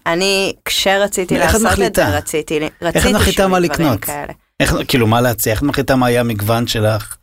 אני, 0.08 0.54
כשרציתי 0.66 1.36
את 1.36 1.40
לעשות 1.40 1.62
את 1.62 1.66
מחליטה? 1.66 2.06
זה, 2.12 2.18
רציתי, 2.18 2.58
את 2.58 2.72
רציתי 2.82 3.14
לי 3.60 3.68
דברים? 3.68 3.98
כאלה. 3.98 4.34
איך, 4.60 4.76
כאילו, 4.88 5.08
מה 5.08 5.22
להציע? 5.22 5.54
איך 5.54 5.60
את 5.62 5.68
מחליטה 5.68 5.96
מה 5.96 6.08
היה 6.08 6.20
המגוון 6.20 6.68
שלך? 6.68 7.16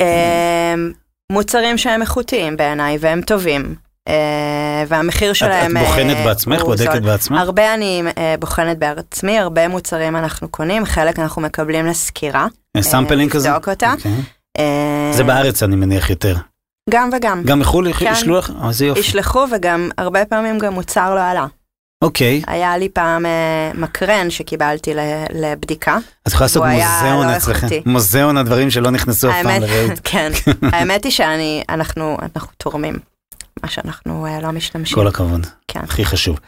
אמ, 0.00 0.92
מוצרים 1.32 1.78
שהם 1.78 2.02
איכותיים 2.02 2.56
בעיניי 2.56 2.98
והם 3.00 3.22
טובים, 3.22 3.74
אה, 4.08 4.84
והמחיר 4.88 5.32
שלהם 5.32 5.76
את 5.76 5.82
בוחנת 5.82 6.16
אה, 6.16 6.24
בעצמך, 6.24 6.60
הוא 6.60 6.68
בודקת. 6.76 7.02
בעצמך? 7.02 7.38
הרבה 7.40 7.74
אני 7.74 8.02
אה, 8.18 8.34
בוחנת 8.38 8.78
בעצמי, 8.78 9.38
הרבה 9.38 9.68
מוצרים 9.68 10.16
אנחנו 10.16 10.48
קונים, 10.48 10.84
חלק 10.84 11.18
אנחנו 11.18 11.42
מקבלים 11.42 11.86
לסקירה. 11.86 12.46
sampling 12.80 13.30
כזה? 13.30 13.48
לבדוק 13.48 13.68
אותה. 13.68 13.92
אוקיי. 13.92 14.12
זה 15.12 15.24
בארץ 15.24 15.62
אני 15.62 15.76
מניח 15.76 16.10
יותר. 16.10 16.36
גם 16.90 17.10
וגם. 17.16 17.42
גם 17.44 17.58
מחו"ל 17.60 17.92
כן. 17.92 18.12
ישלחו 18.12 18.38
לך? 18.38 18.52
איזה 18.68 18.86
יופי. 18.86 19.00
ישלחו 19.00 19.44
וגם 19.52 19.90
הרבה 19.98 20.24
פעמים 20.24 20.58
גם 20.58 20.74
מוצר 20.74 21.14
לא 21.14 21.20
עלה. 21.20 21.46
אוקיי. 22.04 22.42
היה 22.46 22.78
לי 22.78 22.88
פעם 22.88 23.26
אה, 23.26 23.70
מקרן 23.74 24.30
שקיבלתי 24.30 24.94
ל- 24.94 25.24
לבדיקה. 25.34 25.98
אז 26.26 26.32
יכולה 26.32 26.44
לעשות 26.44 26.62
מוזיאון 26.64 27.26
לא 27.26 27.36
אצלכם. 27.36 27.66
מוזיאון 27.86 28.36
הדברים 28.36 28.70
שלא 28.70 28.90
נכנסו 28.90 29.30
אף 29.30 29.34
פעם 29.42 29.62
לראות. 29.62 30.00
כן, 30.10 30.32
האמת 30.72 31.04
היא 31.04 31.12
שאני, 31.12 31.62
אנחנו, 31.68 32.16
אנחנו 32.22 32.48
תורמים, 32.56 32.98
מה 33.62 33.68
שאנחנו 33.68 34.26
אה, 34.26 34.40
לא 34.40 34.50
משתמשים. 34.50 34.94
כל 34.94 35.06
הכבוד. 35.08 35.46
כן. 35.68 35.80
הכי 35.82 36.04
חשוב. 36.04 36.38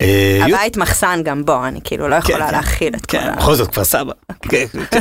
אה, 0.00 0.40
הבית 0.46 0.76
מחסן 0.76 1.20
גם 1.24 1.44
בו, 1.44 1.66
אני 1.66 1.80
כאילו 1.84 2.08
לא 2.08 2.16
יכולה 2.16 2.46
כן. 2.46 2.54
להכיל 2.54 2.94
את 2.94 3.06
כל 3.06 3.18
כן, 3.18 3.28
ה... 3.28 3.36
בכל 3.36 3.54
זאת 3.54 3.70
כפר 3.70 3.84
סבא. 3.84 4.12
כן, 4.42 4.64
כן. 4.90 5.00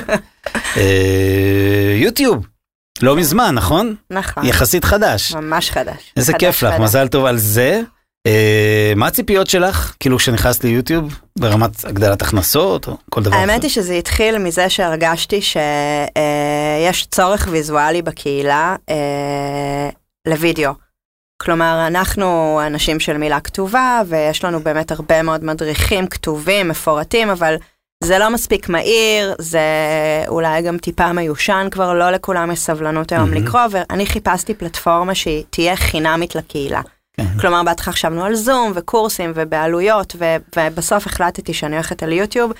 אה, 0.77 1.95
יוטיוב. 1.95 2.45
לא 3.01 3.15
מזמן, 3.15 3.55
נכון? 3.55 3.95
נכון, 4.11 4.45
יחסית 4.45 4.85
חדש. 4.85 5.31
ממש 5.31 5.71
חדש. 5.71 6.13
איזה 6.17 6.33
כיף 6.33 6.63
לך. 6.63 6.79
מזל 6.79 7.07
טוב 7.07 7.25
על 7.25 7.37
זה. 7.37 7.81
אה, 8.27 8.93
מה 8.95 9.07
הציפיות 9.07 9.49
שלך, 9.49 9.95
כאילו 9.99 10.17
כשנכנסת 10.17 10.63
ליוטיוב, 10.63 11.19
ברמת 11.39 11.85
הגדלת 11.85 12.21
הכנסות 12.21 12.87
או 12.87 12.97
כל 13.09 13.23
דבר 13.23 13.35
אחר? 13.35 13.39
האמת 13.39 13.63
היא 13.63 13.71
שזה 13.71 13.93
התחיל 13.93 14.37
מזה 14.37 14.69
שהרגשתי 14.69 15.41
שיש 15.41 17.05
צורך 17.05 17.47
ויזואלי 17.51 18.01
בקהילה 18.01 18.75
אה, 18.89 19.89
לוידאו. 20.27 20.71
כלומר, 21.41 21.83
אנחנו 21.87 22.59
אנשים 22.67 22.99
של 22.99 23.17
מילה 23.17 23.39
כתובה, 23.39 24.01
ויש 24.07 24.43
לנו 24.43 24.59
באמת 24.59 24.91
הרבה 24.91 25.21
מאוד 25.21 25.43
מדריכים 25.43 26.07
כתובים, 26.07 26.67
מפורטים, 26.67 27.29
אבל 27.29 27.55
זה 28.03 28.19
לא 28.19 28.29
מספיק 28.29 28.69
מהיר, 28.69 29.35
זה 29.39 29.59
אולי 30.27 30.61
גם 30.61 30.77
טיפה 30.77 31.13
מיושן 31.13 31.67
כבר, 31.71 31.93
לא 31.93 32.11
לכולם 32.11 32.51
יש 32.51 32.59
סבלנות 32.59 33.11
היום 33.11 33.29
מהמם. 33.29 33.43
לקרוא, 33.43 33.61
ואני 33.71 34.05
חיפשתי 34.05 34.53
פלטפורמה 34.53 35.15
שהיא 35.15 35.43
תהיה 35.49 35.75
חינמית 35.75 36.35
לקהילה. 36.35 36.81
כן. 37.21 37.39
כלומר, 37.39 37.63
בהתחלה 37.63 37.93
חשבנו 37.93 38.23
על 38.25 38.35
זום 38.35 38.71
וקורסים 38.75 39.31
ובעלויות, 39.35 40.15
ו- 40.19 40.35
ובסוף 40.57 41.07
החלטתי 41.07 41.53
שאני 41.53 41.75
הולכת 41.75 42.03
על 42.03 42.11
יוטיוב, 42.13 42.51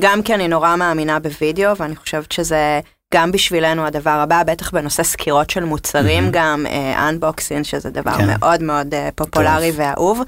גם 0.00 0.22
כי 0.22 0.34
אני 0.34 0.48
נורא 0.48 0.76
מאמינה 0.76 1.18
בווידאו, 1.18 1.76
ואני 1.76 1.96
חושבת 1.96 2.32
שזה 2.32 2.80
גם 3.14 3.32
בשבילנו 3.32 3.86
הדבר 3.86 4.10
הבא, 4.10 4.42
בטח 4.42 4.70
בנושא 4.70 5.02
סקירות 5.02 5.50
של 5.50 5.64
מוצרים, 5.64 6.22
מהמם. 6.22 6.32
גם 6.32 6.66
אנבוקסינג, 7.08 7.64
שזה 7.64 7.90
דבר 7.90 8.12
כן. 8.18 8.26
מאוד 8.26 8.62
מאוד 8.62 8.94
אה, 8.94 9.08
פופולרי. 9.14 9.72
ואהוב. 9.76 10.20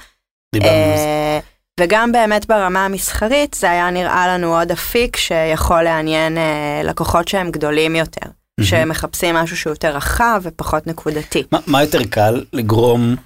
אה, 0.62 1.38
וגם 1.80 2.12
באמת 2.12 2.46
ברמה 2.46 2.84
המסחרית, 2.84 3.54
זה 3.54 3.70
היה 3.70 3.90
נראה 3.90 4.28
לנו 4.28 4.58
עוד 4.58 4.70
אפיק 4.70 5.16
שיכול 5.16 5.82
לעניין 5.82 6.38
אה, 6.38 6.80
לקוחות 6.84 7.28
שהם 7.28 7.50
גדולים 7.50 7.96
יותר, 7.96 8.26
מהמם. 8.60 8.68
שמחפשים 8.70 9.34
משהו 9.34 9.56
שהוא 9.56 9.70
יותר 9.70 9.96
רחב 9.96 10.40
ופחות 10.42 10.86
נקודתי. 10.86 11.42
מה- 11.52 11.58
מה 11.66 11.82
יותר 11.82 12.04
קל 12.10 12.44
לגרום, 12.52 13.16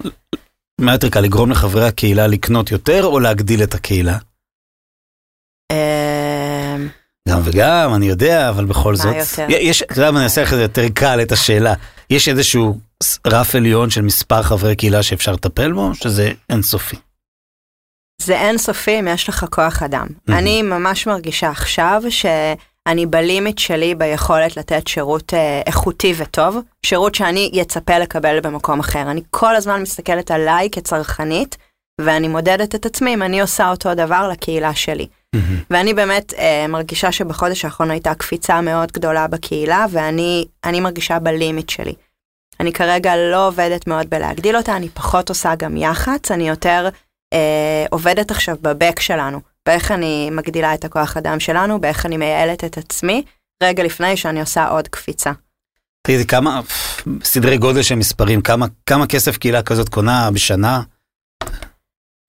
מה 0.81 0.91
יותר 0.91 1.09
קל 1.09 1.21
לגרום 1.21 1.51
לחברי 1.51 1.87
הקהילה 1.87 2.27
לקנות 2.27 2.71
יותר 2.71 3.05
או 3.05 3.19
להגדיל 3.19 3.63
את 3.63 3.73
הקהילה? 3.73 4.17
אה, 5.71 6.75
גם 7.29 7.39
וגם, 7.43 7.93
אני 7.95 8.05
יודע, 8.05 8.49
אבל 8.49 8.65
בכל 8.65 8.89
מה 8.89 8.95
זאת. 8.95 9.15
יותר? 9.15 9.45
יש, 9.49 9.83
אתה 9.83 9.93
יודע 9.93 10.11
מה, 10.11 10.17
אני 10.17 10.23
אעשה 10.23 10.41
לך 10.41 10.51
יותר 10.51 10.89
קל, 10.93 11.21
את 11.21 11.31
השאלה. 11.31 11.73
יש 12.09 12.27
איזשהו 12.27 12.77
רף 13.27 13.55
עליון 13.55 13.89
של 13.89 14.01
מספר 14.01 14.43
חברי 14.43 14.75
קהילה 14.75 15.03
שאפשר 15.03 15.31
לטפל 15.31 15.71
בו, 15.71 15.95
שזה 15.95 16.31
אינסופי? 16.49 16.95
זה 18.21 18.39
אינסופי 18.39 18.99
אם 18.99 19.07
יש 19.07 19.29
לך 19.29 19.45
כוח 19.49 19.83
אדם. 19.83 20.07
אני 20.29 20.61
ממש 20.61 21.07
מרגישה 21.07 21.49
עכשיו 21.49 22.03
שאני 22.87 23.05
בלימיט 23.05 23.57
שלי 23.57 23.95
ביכולת 23.95 24.57
לתת 24.57 24.87
שירות 24.87 25.33
אה, 25.33 25.61
איכותי 25.65 26.13
וטוב, 26.17 26.57
שירות 26.85 27.15
שאני 27.15 27.51
אצפה 27.61 27.97
לקבל 27.99 28.39
במקום 28.39 28.79
אחר. 28.79 29.01
אני 29.11 29.21
כל 29.29 29.55
הזמן 29.55 29.81
מסתכלת 29.81 30.31
עליי 30.31 30.69
כצרכנית, 30.71 31.57
ואני 32.01 32.27
מודדת 32.27 32.75
את 32.75 32.85
עצמי 32.85 33.13
אם 33.13 33.23
אני 33.23 33.41
עושה 33.41 33.69
אותו 33.69 33.95
דבר 33.95 34.29
לקהילה 34.31 34.75
שלי. 34.75 35.07
מהמם. 35.35 35.57
ואני 35.69 35.93
באמת 35.93 36.33
אה, 36.33 36.65
מרגישה 36.69 37.11
שבחודש 37.11 37.65
האחרון 37.65 37.91
הייתה 37.91 38.15
קפיצה 38.15 38.61
מאוד 38.61 38.91
גדולה 38.91 39.27
בקהילה, 39.27 39.85
ואני 39.91 40.45
אני 40.63 40.79
מרגישה 40.79 41.19
בלימיט 41.19 41.69
שלי. 41.69 41.93
אני 42.59 42.73
כרגע 42.73 43.15
לא 43.15 43.47
עובדת 43.47 43.87
מאוד 43.87 44.09
בלהגדיל 44.09 44.57
אותה, 44.57 44.75
אני 44.75 44.89
פחות 44.89 45.29
עושה 45.29 45.55
גם 45.55 45.77
יח"צ, 45.77 46.31
אני 46.31 46.49
יותר 46.49 46.89
אה, 47.33 47.85
עובדת 47.91 48.31
עכשיו 48.31 48.55
בבק 48.61 48.99
שלנו, 48.99 49.39
באיך 49.67 49.91
אני 49.91 50.29
מגדילה 50.29 50.73
את 50.73 50.85
הכוח 50.85 51.17
אדם 51.17 51.39
שלנו, 51.39 51.81
באיך 51.81 52.05
אני 52.05 52.17
מייעלת 52.17 52.63
את 52.63 52.77
עצמי, 52.77 53.23
רגע 53.63 53.83
לפני 53.83 54.17
שאני 54.17 54.39
עושה 54.39 54.67
עוד 54.67 54.87
קפיצה. 54.87 55.31
תגידי, 56.07 56.25
כמה, 56.25 56.61
סדרי 57.23 57.57
גודל 57.57 57.81
של 57.81 57.95
מספרים, 57.95 58.41
כמה, 58.41 58.65
כמה 58.85 59.07
כסף 59.07 59.37
קהילה 59.37 59.61
כזאת 59.63 59.89
קונה 59.89 60.29
בשנה? 60.33 60.81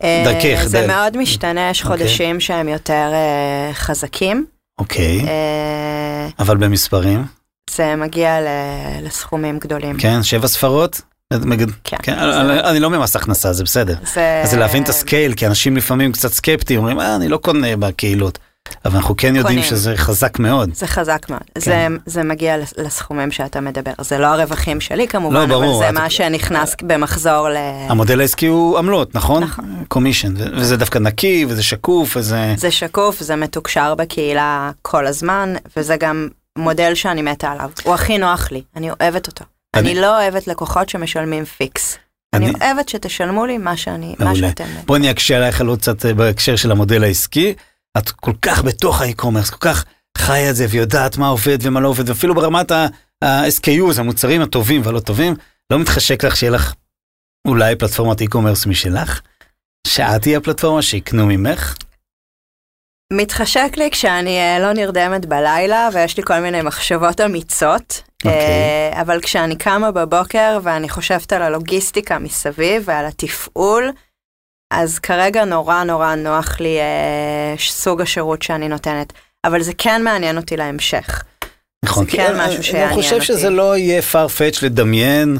אה, 0.02 0.22
דרכך, 0.24 0.62
זה 0.64 0.80
דרך. 0.80 0.90
מאוד 0.90 1.16
משתנה, 1.16 1.70
יש 1.70 1.82
אוקיי. 1.82 1.96
חודשים 1.98 2.40
שהם 2.40 2.68
יותר 2.68 3.10
אה, 3.12 3.70
חזקים. 3.74 4.46
אוקיי, 4.78 5.20
אה, 5.28 6.28
אבל 6.38 6.56
במספרים, 6.56 7.24
זה 7.70 7.96
מגיע 7.96 8.40
ל- 8.40 9.06
לסכומים 9.06 9.58
גדולים. 9.58 9.96
כן, 9.98 10.22
שבע 10.22 10.48
ספרות? 10.48 11.00
מגד- 11.34 11.70
כן. 11.84 11.96
כן, 12.02 12.16
זה- 12.32 12.40
אני- 12.40 12.60
אני 12.60 12.80
לא 12.80 12.90
ממס 12.90 13.16
הכנסה, 13.16 13.52
זה 13.52 13.64
בסדר. 13.64 13.94
זה... 14.14 14.40
אז 14.44 14.50
זה 14.50 14.56
להבין 14.56 14.82
את 14.82 14.88
ה 14.88 14.94
scale, 14.94 15.32
כי 15.34 15.46
אנשים 15.46 15.76
לפעמים 15.76 16.12
קצת 16.12 16.32
סקפטיים, 16.32 16.78
אומרים, 16.80 17.00
אה, 17.00 17.16
אני 17.16 17.28
לא 17.28 17.36
קונה 17.36 17.76
בקהילות. 17.76 18.38
אבל 18.84 18.96
אנחנו 18.96 19.14
כן 19.16 19.36
יודעים 19.36 19.44
קונים. 19.60 19.62
שזה 19.70 19.96
חזק 19.96 20.38
מאוד. 20.38 20.70
זה 20.74 20.86
חזק 20.86 21.26
מאוד. 21.30 21.40
כן. 21.54 21.60
זה, 21.60 21.86
זה 22.06 22.22
מגיע 22.22 22.56
לס- 22.58 22.74
לסכומים 22.78 23.30
שאתה 23.30 23.60
מדבר. 23.60 23.90
זה 24.00 24.18
לא 24.18 24.26
הרווחים 24.26 24.80
שלי 24.80 25.08
כמובן, 25.08 25.34
לא, 25.36 25.46
ברור, 25.46 25.74
אבל 25.76 25.84
זה 25.84 25.88
את- 25.88 25.94
מה 25.94 26.10
שנכנס 26.10 26.74
במחזור 26.82 27.48
ל... 27.48 27.56
המודל 27.88 28.20
העסקי 28.20 28.46
הוא 28.46 28.78
עמלות, 28.78 29.14
נכון? 29.14 29.42
נכון. 29.42 29.84
commission, 29.88 30.34
וזה 30.56 30.76
דווקא 30.76 30.98
נקי, 30.98 31.46
וזה 31.48 31.62
שקוף, 31.62 32.16
וזה... 32.16 32.54
זה 32.56 32.70
שקוף, 32.70 33.20
זה 33.20 33.36
מתוקשר 33.36 33.94
בקהילה 33.94 34.70
כל 34.82 35.06
הזמן, 35.06 35.54
וזה 35.76 35.96
גם 35.96 36.28
מודל 36.58 36.94
שאני 36.94 37.22
מתה 37.22 37.50
עליו. 37.50 37.70
הוא 37.84 37.94
הכי 37.94 38.18
נוח 38.18 38.52
לי, 38.52 38.62
אני 38.76 38.90
אוהבת 38.90 39.26
אותו. 39.26 39.44
אני- 39.76 39.92
אני 39.92 40.00
לא 40.00 40.16
אוהבת 40.22 40.46
לקוחות 40.46 40.88
שמשלמים 40.88 41.44
fix. 41.44 41.98
אני 42.34 42.46
אני- 42.50 42.54
אוהבת 42.64 42.88
שתשלמו 42.88 43.46
לי 43.46 43.58
מה 43.58 43.76
שאני, 43.76 44.14
מה. 44.18 44.34
שאתם... 44.36 44.64
בואי 44.86 44.98
אני 45.00 45.10
אקשה 45.10 45.36
עלייך 45.36 45.60
על 45.60 45.66
עוד 45.66 45.78
קצת 45.78 46.06
אה, 46.06 46.14
בהקשר 46.14 46.56
של 46.56 46.70
המודל 46.70 47.04
העסקי. 47.04 47.54
את 47.98 48.10
כל 48.10 48.32
כך 48.42 48.62
בתוך 48.64 49.00
האי-קומרס, 49.00 49.50
כל 49.50 49.56
כך 49.60 49.84
חיה 50.18 50.50
את 50.50 50.56
זה 50.56 50.66
ויודעת 50.70 51.16
מה 51.16 51.28
עובד 51.28 51.58
ומה 51.62 51.80
לא 51.80 51.88
עובד, 51.88 52.08
ואפילו 52.08 52.34
ברמת 52.34 52.70
ה-SKUs, 52.70 53.98
המוצרים 54.00 54.42
הטובים 54.42 54.80
והלא 54.84 55.00
טובים, 55.00 55.34
לא 55.72 55.78
מתחשק 55.78 56.24
לך 56.24 56.36
שיהיה 56.36 56.52
לך 56.52 56.72
אולי 57.48 57.76
פלטפורמת 57.76 58.20
אי-קומרס 58.20 58.66
משלך? 58.66 59.20
שאת 59.86 60.22
תהיה 60.22 60.38
הפלטפורמה 60.38 60.82
שיקנו 60.82 61.26
ממך? 61.26 61.74
מתחשק 63.12 63.72
לי 63.76 63.90
כשאני 63.90 64.38
אה, 64.38 64.58
לא 64.58 64.72
נרדמת 64.72 65.26
בלילה 65.26 65.88
ויש 65.92 66.16
לי 66.16 66.22
כל 66.22 66.40
מיני 66.40 66.62
מחשבות 66.62 67.20
אמיצות, 67.20 68.02
אוקיי. 68.24 68.32
אה, 68.32 69.00
אבל 69.00 69.20
כשאני 69.20 69.56
קמה 69.56 69.90
בבוקר 69.90 70.58
ואני 70.62 70.88
חושבת 70.88 71.32
על 71.32 71.42
הלוגיסטיקה 71.42 72.18
מסביב 72.18 72.82
ועל 72.84 73.06
התפעול, 73.06 73.90
אז 74.72 74.98
כרגע 74.98 75.44
נורא 75.44 75.84
נורא 75.84 76.14
נוח 76.14 76.60
לי 76.60 76.78
אה, 76.78 77.54
סוג 77.58 78.00
השירות 78.00 78.42
שאני 78.42 78.68
נותנת, 78.68 79.12
אבל 79.44 79.62
זה 79.62 79.72
כן 79.78 80.04
מעניין 80.04 80.36
אותי 80.36 80.56
להמשך. 80.56 81.22
נכון. 81.84 82.04
זה 82.04 82.10
כן 82.10 82.40
משהו 82.40 82.62
שיעניין 82.62 82.88
אני 82.88 83.02
חושב 83.02 83.14
אותי. 83.14 83.24
שזה 83.24 83.50
לא 83.50 83.76
יהיה 83.76 84.02
farfetch 84.12 84.58
לדמיין 84.62 85.38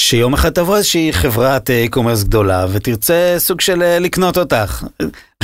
שיום 0.00 0.34
אחד 0.34 0.50
תבוא 0.50 0.76
איזושהי 0.76 1.12
חברת 1.12 1.70
אה, 1.70 1.86
e-commerce 1.86 2.24
גדולה 2.24 2.66
ותרצה 2.72 3.34
סוג 3.38 3.60
של 3.60 3.82
אה, 3.82 3.98
לקנות 3.98 4.38
אותך. 4.38 4.84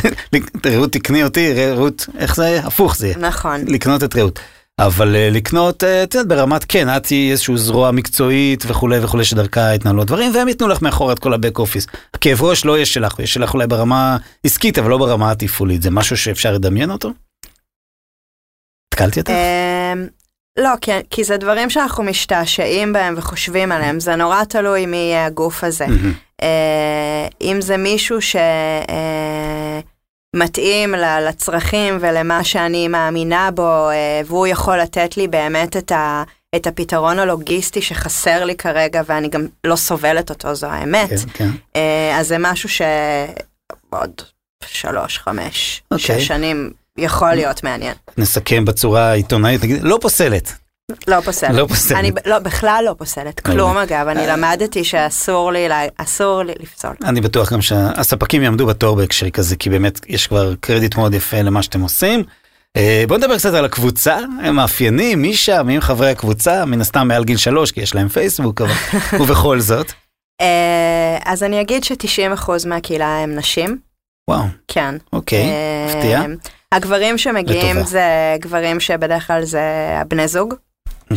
רעות 0.66 0.92
תקני 0.92 1.24
אותי, 1.24 1.52
רעות, 1.52 2.06
איך 2.18 2.36
זה? 2.36 2.60
הפוך 2.64 2.96
זה. 2.96 3.12
נכון. 3.18 3.60
לקנות 3.66 4.04
את 4.04 4.16
רעות. 4.16 4.38
אבל 4.78 5.16
אה, 5.16 5.30
לקנות, 5.30 5.84
את 5.84 6.14
יודעת, 6.14 6.28
ברמת 6.28 6.64
כן, 6.64 6.96
את 6.96 7.02
תהיי 7.02 7.30
איזשהו 7.30 7.58
זרוע 7.58 7.90
מקצועית 7.90 8.64
וכולי 8.66 8.98
וכולי 9.04 9.24
שדרכה 9.24 9.74
יתנהלו 9.74 10.02
הדברים, 10.02 10.34
והם 10.34 10.48
ייתנו 10.48 10.68
לך 10.68 10.82
מאחורה 10.82 11.12
את 11.12 11.18
כל 11.18 11.34
הבק 11.34 11.58
אופיס. 11.58 11.86
הכאב 12.14 12.42
ראש 12.42 12.64
לא 12.64 12.76
יהיה 12.76 12.86
שלך, 12.86 13.12
הוא 13.12 13.20
יהיה 13.20 13.26
שלך 13.26 13.54
אולי 13.54 13.66
ברמה 13.66 14.16
עסקית, 14.44 14.78
אבל 14.78 14.90
לא 14.90 14.98
ברמה 14.98 15.30
התפעולית. 15.30 15.82
זה 15.82 15.90
משהו 15.90 16.16
שאפשר 16.16 16.52
לדמיין 16.52 16.90
אותו? 16.90 17.10
התקלתי 18.94 19.20
אותך? 19.20 19.32
לא, 20.56 20.70
כי, 20.80 20.90
כי 21.10 21.24
זה 21.24 21.36
דברים 21.36 21.70
שאנחנו 21.70 22.04
משתעשעים 22.04 22.92
בהם 22.92 23.14
וחושבים 23.16 23.72
עליהם, 23.72 24.00
זה 24.00 24.16
נורא 24.16 24.44
תלוי 24.44 24.86
מי 24.86 24.96
יהיה 24.96 25.26
הגוף 25.26 25.64
הזה. 25.64 25.86
מהמם. 25.86 26.12
אה, 26.42 27.28
אם 27.40 27.60
זה 27.60 27.76
מישהו 27.76 28.18
שמתאים 30.34 30.94
לצרכים 31.28 31.98
ולמה 32.00 32.44
שאני 32.44 32.88
מאמינה 32.88 33.50
בו, 33.50 33.90
אה, 33.90 34.20
והוא 34.26 34.46
יכול 34.46 34.80
לתת 34.80 35.16
לי 35.16 35.28
באמת 35.28 35.76
את, 35.76 35.92
ה, 35.92 36.22
את 36.56 36.66
הפתרון 36.66 37.18
הלוגיסטי 37.18 37.82
שחסר 37.82 38.44
לי 38.44 38.56
כרגע, 38.56 39.02
ואני 39.06 39.28
גם 39.28 39.46
לא 39.64 39.76
סובלת 39.76 40.30
אותו, 40.30 40.54
זו 40.54 40.66
האמת. 40.66 41.08
כן, 41.08 41.16
כן. 41.34 41.50
אה, 41.76 42.16
אז 42.20 42.28
זה 42.28 42.36
משהו 42.38 42.68
שעוד 42.68 44.22
שלוש, 44.64 45.18
חמש, 45.18 45.82
אוקיי. 45.90 46.20
שש 46.20 46.26
שנים 46.26 46.72
יכול 46.98 47.34
להיות 47.34 47.64
מעניין. 47.64 47.94
נסכם 48.18 48.64
בצורה 48.64 49.12
עיתונאית, 49.12 49.62
נגיד, 49.64 49.82
לא 49.82 49.98
פוסלת. 50.02 50.52
לא 51.08 51.20
פוסלת. 51.20 51.54
לא 51.54 51.66
פוסלת. 51.66 51.98
אני 51.98 52.10
לא, 52.26 52.38
בכלל 52.38 52.82
לא 52.86 52.94
פוסלת, 52.98 53.40
כלום 53.40 53.76
אגב, 53.76 54.08
אני. 54.08 54.26
למדתי 54.26 54.84
שאסור 54.84 55.52
לי, 55.52 55.68
אסור 55.96 56.42
לי 56.42 56.52
לפסול. 56.60 56.94
אני 57.04 57.20
בטוח 57.20 57.52
גם 57.52 57.62
שהספקים 57.62 58.42
יעמדו 58.42 58.66
בתור 58.66 58.96
בהקשר 58.96 59.30
כזה, 59.30 59.56
כי 59.56 59.70
באמת 59.70 60.00
יש 60.08 60.26
כבר 60.26 60.54
קרדיט 60.60 60.96
מאוד 60.96 61.14
יפה 61.14 61.42
למה 61.42 61.62
שאתם 61.62 61.80
עושים. 61.80 62.24
אה, 62.76 63.04
בוא 63.08 63.16
נדבר 63.16 63.38
קצת 63.38 63.54
על 63.54 63.64
הקבוצה, 63.64 64.18
הם 64.42 64.56
מאפיינים, 64.56 65.22
מי 65.22 65.36
שם, 65.36 65.66
מי 65.66 65.74
הם 65.74 65.80
חברי 65.80 66.10
הקבוצה, 66.10 66.64
מן 66.64 66.80
הסתם 66.80 67.08
מעל 67.08 67.24
גיל 67.24 67.36
שלוש, 67.36 67.72
כי 67.72 67.80
יש 67.80 67.94
להם 67.94 68.08
פייסבוק, 68.08 68.60
ובכל 69.20 69.60
זאת. 69.60 69.92
אה, 70.40 71.18
אז 71.24 71.42
אני 71.42 71.60
אגיד 71.60 71.84
ש-90% 71.84 72.50
מהקהילה 72.66 73.18
הם 73.18 73.34
נשים, 73.34 73.78
וואו, 74.30 74.44
כן. 74.68 74.94
אוקיי, 75.12 75.42
אה, 75.42 75.86
מפתיע. 75.88 76.22
הגברים 76.76 77.18
שמגיעים 77.18 77.76
לטובה. 77.76 77.90
זה 77.90 78.36
גברים 78.40 78.80
שבדרך 78.80 79.26
כלל 79.26 79.44
זה 79.44 79.62
הבני 80.00 80.28
זוג, 80.28 80.54
אוקיי. 81.10 81.16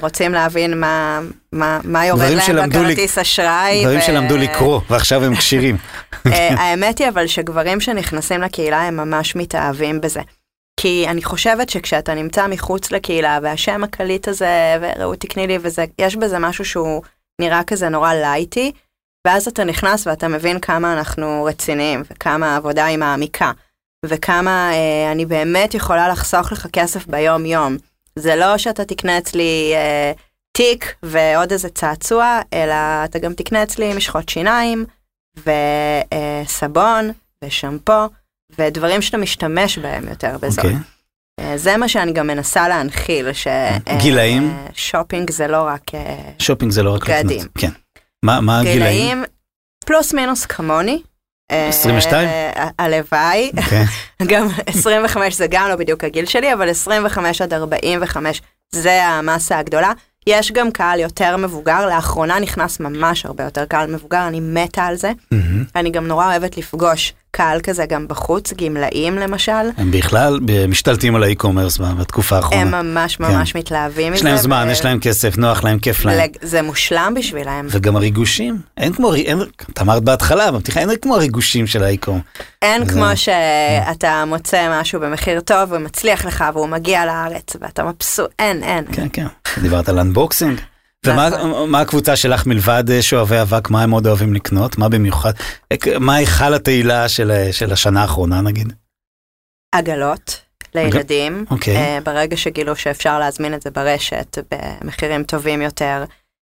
שרוצים 0.00 0.32
להבין 0.32 0.80
מה, 0.80 1.20
מה, 1.52 1.80
מה 1.84 2.06
יורד 2.06 2.22
להם 2.22 2.70
בכרטיס 2.70 3.18
אשראי. 3.18 3.80
דברים 3.84 3.98
ו- 3.98 4.02
שלמדו 4.02 4.36
לקרוא, 4.36 4.80
ועכשיו 4.90 5.24
הם 5.24 5.36
כשירים. 5.36 5.76
אה, 6.26 6.48
האמת 6.48 6.98
היא 6.98 7.08
אבל 7.08 7.26
שגברים 7.26 7.80
שנכנסים 7.80 8.40
לקהילה 8.40 8.82
הם 8.82 8.96
ממש 8.96 9.36
מתאהבים 9.36 10.00
בזה. 10.00 10.20
כי 10.80 11.04
אני 11.08 11.22
חושבת 11.22 11.68
שכשאתה 11.68 12.14
נמצא 12.14 12.46
מחוץ 12.46 12.90
לקהילה 12.90 13.38
והשם 13.42 13.84
הקליט 13.84 14.28
הזה 14.28 14.76
ורעות 14.80 15.20
תקני 15.20 15.46
לי 15.46 15.58
וזה, 15.60 15.84
יש 15.98 16.16
בזה 16.16 16.38
משהו 16.38 16.64
שהוא 16.64 17.02
נראה 17.40 17.62
כזה 17.66 17.88
נורא 17.88 18.14
לייטי, 18.14 18.72
ואז 19.26 19.48
אתה 19.48 19.64
נכנס 19.64 20.06
ואתה 20.06 20.28
מבין 20.28 20.58
כמה 20.58 20.92
אנחנו 20.92 21.44
רציניים 21.44 22.02
וכמה 22.10 22.54
העבודה 22.54 22.84
היא 22.84 22.98
מעמיקה, 22.98 23.52
וכמה 24.06 24.70
אה, 24.72 25.12
אני 25.12 25.26
באמת 25.26 25.74
יכולה 25.74 26.08
לחסוך 26.08 26.52
לך 26.52 26.66
כסף 26.72 27.06
ביום 27.06 27.46
יום. 27.46 27.76
זה 28.16 28.36
לא 28.36 28.58
שאתה 28.58 28.84
תקנה 28.84 29.18
אצלי 29.18 29.72
אה, 29.74 30.12
תיק 30.52 30.94
ועוד 31.02 31.52
איזה 31.52 31.68
צעצוע, 31.68 32.40
אלא 32.52 32.74
אתה 33.04 33.18
גם 33.18 33.34
תקנה 33.34 33.62
אצלי 33.62 33.94
משחות 33.94 34.28
שיניים, 34.28 34.84
וסבון, 35.36 37.10
ושמפו, 37.44 38.08
ודברים 38.58 39.02
שאתה 39.02 39.16
משתמש 39.16 39.78
בהם 39.78 40.08
יותר 40.08 40.36
בזול. 40.40 40.64
אוקיי. 40.64 40.78
אה, 41.40 41.58
זה 41.58 41.76
מה 41.76 41.88
שאני 41.88 42.12
גם 42.12 42.26
מנסה 42.26 42.68
להנחיל, 42.68 43.32
ש... 43.32 43.46
אה? 43.46 43.78
אה, 44.50 44.66
שופינג 44.74 45.30
זה 45.30 45.48
לא 45.48 45.62
רק 45.62 45.94
אה, 45.94 46.30
שופינג 46.38 46.72
זה 46.72 46.82
לא 46.82 46.94
רק 46.94 47.10
בגדים. 47.10 47.38
לקנות. 47.38 47.58
כן. 47.58 47.70
מה 48.24 48.40
מה 48.40 48.60
הגילאים? 48.60 48.80
גילאים, 48.82 49.24
פלוס 49.84 50.14
מינוס 50.14 50.46
כמוני. 50.46 51.02
אה, 51.52 51.68
22? 51.68 52.28
אה, 52.28 52.68
הלוואי, 52.78 53.50
אוקיי. 53.56 53.84
גם 54.32 54.46
25 54.66 55.34
זה 55.34 55.46
גם 55.50 55.68
לא 55.68 55.76
בדיוק 55.76 56.04
הגיל 56.04 56.26
שלי, 56.26 56.52
אבל 56.52 56.68
25 56.68 57.42
עד 57.42 57.52
45 57.52 58.42
זה 58.70 59.04
המסה 59.04 59.58
הגדולה. 59.58 59.92
יש 60.26 60.52
גם 60.52 60.70
קהל 60.70 61.00
יותר 61.00 61.36
מבוגר, 61.36 61.86
לאחרונה 61.86 62.40
נכנס 62.40 62.80
ממש 62.80 63.26
הרבה 63.26 63.44
יותר 63.44 63.64
קהל 63.64 63.94
מבוגר, 63.94 64.26
אני 64.28 64.40
מתה 64.40 64.84
על 64.84 64.96
זה. 64.96 65.12
אני 65.76 65.90
גם 65.90 66.06
נורא 66.06 66.26
אוהבת 66.26 66.56
לפגוש 66.56 67.14
קהל 67.36 67.60
כזה 67.60 67.86
גם 67.86 68.08
בחוץ, 68.08 68.52
גמלאים 68.52 69.18
למשל. 69.18 69.52
הם 69.76 69.90
בכלל 69.90 70.40
משתלטים 70.68 71.14
על 71.14 71.22
ה 71.22 71.27
e-commerce 71.27 71.78
בתקופה 71.78 72.36
הם 72.36 72.42
האחרונה. 72.44 72.82
ממש 72.82 73.20
ממש 73.20 73.56
מתלהבים 73.56 74.12
מזה. 74.12 74.18
יש 74.18 74.24
להם 74.24 74.36
זמן, 74.36 74.64
ו- 74.68 74.72
יש 74.72 74.84
להם 74.84 74.98
כסף, 75.00 75.38
נוח 75.38 75.64
להם, 75.64 75.78
כיף 75.78 76.04
להם. 76.04 76.28
זה 76.42 76.62
מושלם 76.62 77.14
בשבילם. 77.16 77.66
וגם 77.70 77.96
הריגושים, 77.96 78.56
אין 78.76 78.92
כמו, 78.92 79.14
אין, 79.14 79.38
את 79.72 79.80
אמרת 79.80 80.02
בהתחלה, 80.02 80.50
בפתיחה, 80.50 80.80
אין 80.80 80.90
כמו 81.02 81.14
הריגושים 81.14 81.66
של 81.66 81.84
ה 81.84 81.89
e-com. 81.89 82.20
אין 82.62 82.84
זה- 82.86 82.92
כמו 82.92 83.04
שאתה 83.14 84.24
מוצא 84.26 84.80
משהו 84.80 85.00
במחיר 85.00 85.40
טוב 85.40 85.72
ומצליח 85.72 86.24
לך 86.24 86.44
והוא 86.54 86.68
מגיע 86.68 87.06
לארץ 87.06 87.56
ואתה 87.60 87.84
מבסוט, 87.84 88.30
אין, 88.38 88.62
אין. 88.62 88.84
כן, 88.92 89.06
כן. 89.12 89.26
דיברת 89.62 89.88
על 89.88 89.98
unboxing. 89.98 90.58
ומה 91.06 91.28
נכון. 91.28 91.70
מה 91.70 91.80
הקבוצה 91.80 92.16
שלך 92.16 92.46
מלבד 92.46 92.84
אה, 92.90 93.02
שואבי 93.02 93.42
אבק, 93.42 93.70
מה 93.70 93.82
הם 93.82 93.90
עוד 93.90 94.06
אוהבים 94.06 94.34
לקנות? 94.34 94.78
מה 94.78 94.88
במיוחד? 94.88 95.32
מה 96.00 96.14
היכל 96.14 96.54
התהילה 96.54 97.08
של, 97.08 97.30
אה, 97.30 97.52
של 97.52 97.72
השנה 97.72 98.02
האחרונה 98.02 98.40
נגיד? 98.40 98.72
עגלות 99.74 100.40
לילדים, 100.74 101.44
אוקיי. 101.50 101.76
אה, 101.76 101.98
ברגע 102.04 102.36
שגילו 102.36 102.76
שאפשר 102.76 103.18
להזמין 103.18 103.54
את 103.54 103.62
זה 103.62 103.70
ברשת 103.70 104.38
במחירים 104.50 105.24
טובים 105.24 105.62
יותר. 105.62 106.04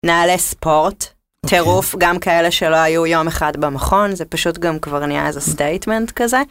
נעלי 0.06 0.38
ספורט, 0.38 1.04
אוקיי. 1.44 1.58
טירוף, 1.58 1.94
גם 1.98 2.18
כאלה 2.18 2.50
שלא 2.50 2.76
היו 2.76 3.06
יום 3.06 3.28
אחד 3.28 3.56
במכון, 3.56 4.14
זה 4.14 4.24
פשוט 4.24 4.58
גם 4.58 4.78
כבר 4.78 5.06
נהיה 5.06 5.26
איזה 5.26 5.40
statement 5.40 6.10
כזה, 6.10 6.42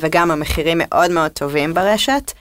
וגם 0.00 0.30
המחירים 0.30 0.80
מאוד 0.80 1.10
מאוד 1.10 1.30
טובים 1.30 1.74
ברשת. 1.74 2.32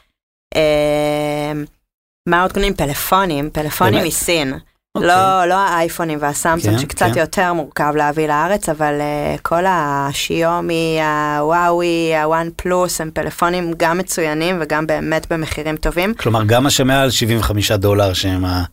מה 2.30 2.42
עוד 2.42 2.54
קונים? 2.54 2.74
פלאפונים, 2.74 3.50
פלאפונים? 3.50 4.04
מסין. 4.04 4.54
אוקיי. 4.98 5.08
לא, 5.08 5.46
לא 5.46 5.54
האייפונים 5.54 6.18
והסמסונג 6.22 6.76
כן, 6.76 6.82
שקצת 6.82 7.06
כן. 7.14 7.20
יותר 7.20 7.54
מורכב 7.54 7.94
להביא 7.96 8.28
לארץ, 8.28 8.70
אבל 8.70 8.94
uh, 9.00 9.42
כל 9.42 9.64
השיומי, 9.68 11.00
הוואוי, 11.38 12.18
הוואן 12.24 12.50
פלוס, 12.56 13.02
הם 13.02 13.12
פלאפונים 13.14 13.74
גם 13.78 13.98
מצוינים 13.98 14.58
וגם 14.62 14.88
באמת 14.88 15.32
במחירים 15.32 15.78
טובים. 15.78 16.14
כלומר, 16.14 16.44
גם 16.44 16.66
השמעל 16.66 17.12
75 17.12 17.72
דולר 17.72 18.14
שהם 18.14 18.46
ה... 18.46 18.64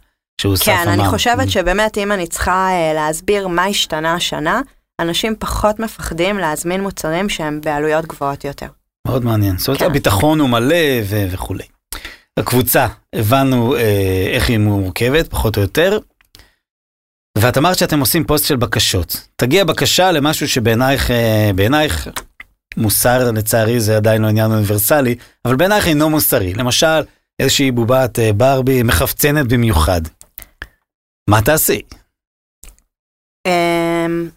שהוא 0.40 0.56
סף 0.56 0.64
כן, 0.64 0.84
אני 0.86 1.02
אמר. 1.02 1.10
חושבת 1.10 1.50
שבאמת 1.50 1.98
אם 1.98 2.12
אני 2.12 2.26
צריכה 2.26 2.68
אה, 2.70 2.92
להסביר 2.94 3.48
מה 3.48 3.64
השתנה 3.64 4.14
השנה, 4.14 4.60
אנשים 5.00 5.34
פחות 5.38 5.80
מפחדים 5.80 6.38
להזמין 6.38 6.82
מוצרים 6.82 7.28
שהם 7.28 7.60
בעלויות 7.64 8.06
גבוהות 8.06 8.44
יותר. 8.44 8.66
מאוד 9.06 9.24
מעניין. 9.24 9.58
זאת 9.58 9.68
אומרת, 9.68 9.80
כן. 9.80 9.86
הביטחון 9.86 10.40
הוא 10.40 10.48
מלא 10.48 10.76
וכולי. 11.30 11.64
הקבוצה, 12.38 12.86
הבנו 13.14 13.76
אה, 13.76 14.26
איך 14.32 14.48
היא 14.48 14.58
מורכבת, 14.58 15.30
פחות 15.30 15.56
או 15.56 15.62
יותר. 15.62 15.98
ואת 17.38 17.58
אמרת 17.58 17.78
שאתם 17.78 18.00
עושים 18.00 18.24
פוסט 18.24 18.44
של 18.46 18.56
בקשות. 18.56 19.28
תגיע 19.36 19.64
בקשה 19.64 20.12
למשהו 20.12 20.48
שבעינייך, 20.48 21.10
אה, 21.10 21.50
בעינייך, 21.54 22.08
מוסר 22.76 23.30
לצערי 23.30 23.80
זה 23.80 23.96
עדיין 23.96 24.22
לא 24.22 24.28
עניין 24.28 24.52
אוניברסלי, 24.52 25.14
אבל 25.44 25.56
בעינייך 25.56 25.86
אינו 25.86 26.10
מוסרי. 26.10 26.54
למשל, 26.54 27.02
איזושהי 27.38 27.70
בובת 27.70 28.18
אה, 28.18 28.32
ברבי 28.32 28.82
מחפצנת 28.82 29.46
במיוחד. 29.48 30.00
מה 31.30 31.42
תעשי? 31.42 31.82
אמ, 33.46 34.28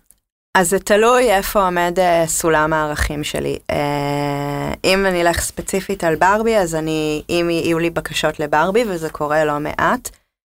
אז 0.58 0.70
זה 0.70 0.80
תלוי 0.80 1.32
איפה 1.32 1.66
עומד 1.66 2.00
אה, 2.00 2.24
סולם 2.28 2.74
הערכים 2.74 3.24
שלי. 3.24 3.58
אה, 3.72 4.74
אם 4.84 5.06
אני 5.06 5.22
אלך 5.22 5.42
ספציפית 5.42 6.04
על 6.04 6.16
ברבי, 6.16 6.56
אז 6.56 6.76
אני, 6.76 7.24
אם 7.30 7.48
יהיו 7.52 7.80
לי 7.80 7.90
בקשות 7.90 8.40
לברבי, 8.40 8.84
וזה 8.88 9.10
קורה 9.10 9.46
לא 9.46 9.60
מעט, 9.60 10.10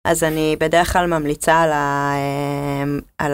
אז 0.07 0.23
אני 0.23 0.55
בדרך 0.59 0.93
כלל 0.93 1.07
ממליצה 1.07 1.61
על, 1.61 1.71
ה, 1.71 2.13
אמ, 2.83 2.99
על 3.17 3.33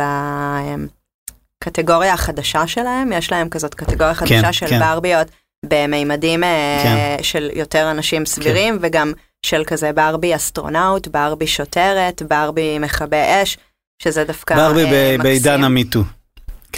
הקטגוריה 1.64 2.14
החדשה 2.14 2.68
שלהם, 2.68 3.12
יש 3.12 3.32
להם 3.32 3.50
כזאת 3.50 3.74
קטגוריה 3.74 4.14
חדשה 4.14 4.54
של 4.54 4.68
כן. 4.68 4.80
ברביות 4.80 5.28
במימדים 5.66 6.44
אה, 6.44 6.80
כן. 6.84 7.24
של 7.24 7.50
יותר 7.54 7.92
אנשים 7.92 8.26
סבירים, 8.26 8.78
וגם 8.82 9.14
של 9.46 9.64
כזה 9.68 9.94
ברבי 9.94 10.36
אסטרונאוט, 10.36 11.08
ברבי 11.08 11.48
שוטרת, 11.48 12.22
ברבי 12.22 12.80
מכבה 12.80 13.44
אש, 13.44 13.58
שזה 14.04 14.24
דווקא 14.24 14.56
ברבי 14.56 14.84
אה, 14.84 14.90
ב- 14.92 15.14
מקסים. 15.14 15.24
בעידן 15.24 15.64
ה 15.64 15.69
MeToo. 15.69 16.04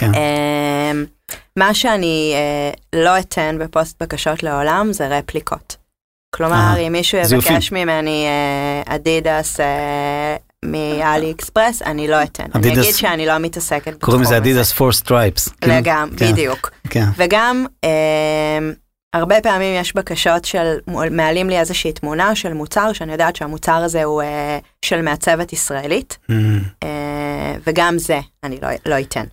כן. 0.00 0.10
אמ, 0.14 1.04
מה 1.56 1.74
שאני 1.74 2.32
אה, 2.34 3.00
לא 3.02 3.18
אתן 3.18 3.56
בפוסט 3.60 4.02
בקשות 4.02 4.42
לעולם 4.42 4.92
זה 4.92 5.08
רפליקות. 5.18 5.76
כלומר, 6.34 6.54
אה, 6.54 6.76
אם 6.76 6.92
מישהו. 6.92 7.18
יבקש 7.18 7.72
ממני 7.72 8.26
אה, 8.26 8.94
אדידס 8.94 9.60
מ 10.64 11.30
AliExpress, 11.30 11.82
אני 11.82 12.08
לא 12.08 12.22
אתן. 12.22 12.44
אני 12.54 12.72
אגיד 12.72 12.94
שאני 12.94 13.26
לא 13.26 13.38
מתעסקת 13.38 13.88
בתחום 13.88 14.00
קוראים 14.00 14.22
לזה 14.22 14.28
הזה. 14.28 14.36
אדידס 14.36 14.72
four 14.72 14.92
stripes. 14.92 15.48
לגמרי, 15.66 16.16
בדיוק. 16.16 16.70
כן. 16.90 17.04
וגם, 17.16 17.66
אמ, 17.84 18.72
הרבה 19.14 19.40
פעמים 19.40 19.80
יש 19.80 19.94
בקשות 19.96 20.44
של, 20.44 20.78
מעלים 21.10 21.50
לי 21.50 21.58
איזושהי 21.58 21.92
תמונה 21.92 22.34
של 22.34 22.52
מוצר, 22.52 22.92
שאני 22.92 23.12
יודעת 23.12 23.36
שהמוצר 23.36 23.74
הזה 23.76 24.04
הוא 24.04 24.22
אה, 24.22 24.58
של 24.84 25.02
מעצבת 25.02 25.52
ישראלית, 25.52 26.18
Mm, 26.30 26.34
אה, 26.82 27.54
וגם 27.66 27.98
זה 27.98 28.20
אני 28.44 28.58
לא, 28.62 28.68
לא 28.86 29.00
אתן. 29.00 29.24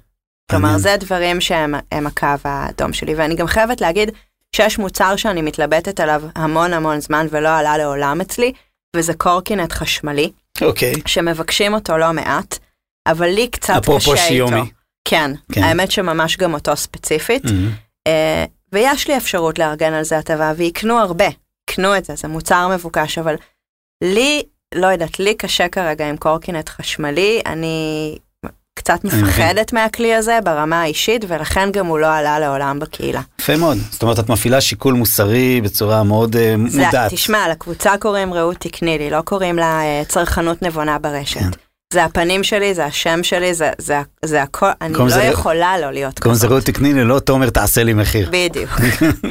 כלומר. 0.51 0.77
זה 0.77 0.95
דברים 0.99 1.41
שהם 1.41 1.75
הם 1.91 2.07
הקו 2.07 2.27
האדום 2.43 2.93
שלי, 2.93 3.15
ואני 3.15 3.35
גם 3.35 3.47
חייבת 3.47 3.81
להגיד 3.81 4.11
שיש 4.55 4.77
מוצר 4.79 5.15
שאני 5.15 5.41
מתלבטת 5.41 5.99
עליו 5.99 6.23
המון 6.35 6.73
המון 6.73 6.99
זמן 6.99 7.27
ולא 7.29 7.49
עלה 7.57 7.77
לעולם 7.77 8.21
אצלי, 8.21 8.53
וזה 8.95 9.13
קורקינט 9.13 9.73
חשמלי, 9.73 10.31
אוקיי. 10.61 10.93
שמבקשים 11.05 11.73
אותו 11.73 11.97
לא 11.97 12.13
מעט, 12.13 12.57
אבל 13.07 13.27
לי 13.27 13.47
קצת 13.47 13.73
אפרופו 13.77 14.11
קשה 14.11 14.23
איתו. 14.23 14.27
שיומי. 14.27 14.69
כן, 15.07 15.31
כן. 15.51 15.63
האמת 15.63 15.91
שממש 15.91 16.37
גם 16.37 16.53
אותו 16.53 16.75
ספציפית. 16.75 17.45
Mm, 17.45 17.49
אה, 18.07 18.45
ויש 18.73 19.07
לי 19.07 19.17
אפשרות 19.17 19.59
לארגן 19.59 19.93
על 19.93 20.03
זה 20.03 20.17
הטבה, 20.17 20.53
ויקנו 20.57 20.99
הרבה, 20.99 21.27
יקנו 21.69 21.97
את 21.97 22.05
זה, 22.05 22.15
זה 22.15 22.27
מוצר 22.27 22.67
מבוקש, 22.67 23.17
אבל 23.17 23.35
לי, 24.03 24.43
לא 24.75 24.87
יודעת, 24.87 25.19
לי 25.19 25.35
קשה 25.35 25.69
כרגע 25.69 26.09
עם 26.09 26.17
קורקינט 26.17 26.69
חשמלי, 26.69 27.41
אני 27.45 28.17
קצת. 28.87 29.03
מפחדת 29.03 29.73
מהכלי 29.73 30.15
הזה 30.15 30.39
ברמה 30.43 30.81
האישית, 30.81 31.25
ולכן 31.27 31.69
גם 31.71 31.85
הוא 31.85 31.99
לא 31.99 32.13
עלה 32.13 32.39
לעולם 32.39 32.79
בקהילה. 32.79 33.21
יפה 33.41 33.55
מאוד. 33.57 33.77
זאת 33.91 34.01
אומרת, 34.01 34.19
את 34.19 34.29
מפעילה 34.29 34.61
שיקול 34.61 34.93
מוסרי 34.93 35.61
בצורה 35.61 36.03
מאוד 36.03 36.31
זה, 36.33 36.55
מודעת. 36.57 37.13
תשמע, 37.13 37.49
לקבוצה 37.51 37.91
קוראים 37.99 38.33
רעות 38.33 38.55
תקני 38.59 38.97
לי, 38.97 39.09
לא 39.09 39.21
קוראים 39.21 39.55
לה 39.55 39.81
אה, 39.81 40.01
צרכנות 40.07 40.61
נבונה 40.61 40.99
ברשת. 40.99 41.39
כן. 41.39 41.49
זה 41.93 42.03
הפנים 42.03 42.43
שלי, 42.43 42.73
זה 42.73 42.85
השם 42.85 43.23
שלי, 43.23 43.53
זה, 43.53 43.69
זה, 43.77 43.97
זה 44.25 44.41
הכל, 44.41 44.65
אני 44.81 44.93
לא 44.93 45.05
לזה- 45.05 45.23
יכולה 45.23 45.77
לא 45.79 45.91
להיות 45.91 46.19
קוראים 46.19 46.31
לזה 46.35 46.39
כזאת. 46.47 46.51
רעות 46.51 46.63
תקני 46.63 46.93
לי, 46.93 47.03
לא 47.03 47.19
תומר 47.19 47.49
תעשה 47.49 47.83
לי 47.83 47.93
מחיר. 47.93 48.29
בדיוק. 48.31 48.69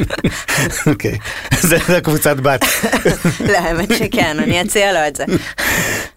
אוקיי. 0.87 1.19
זה 1.61 1.79
זה 1.87 1.97
הקבוצת 1.97 2.37
בת. 2.37 2.61
לא, 3.53 3.59
האמת 3.59 3.89
שכן, 3.99 4.37
אני 4.39 4.63
אציע 4.63 4.93
לו 4.93 4.99
את 5.09 5.17
זה. 5.17 5.25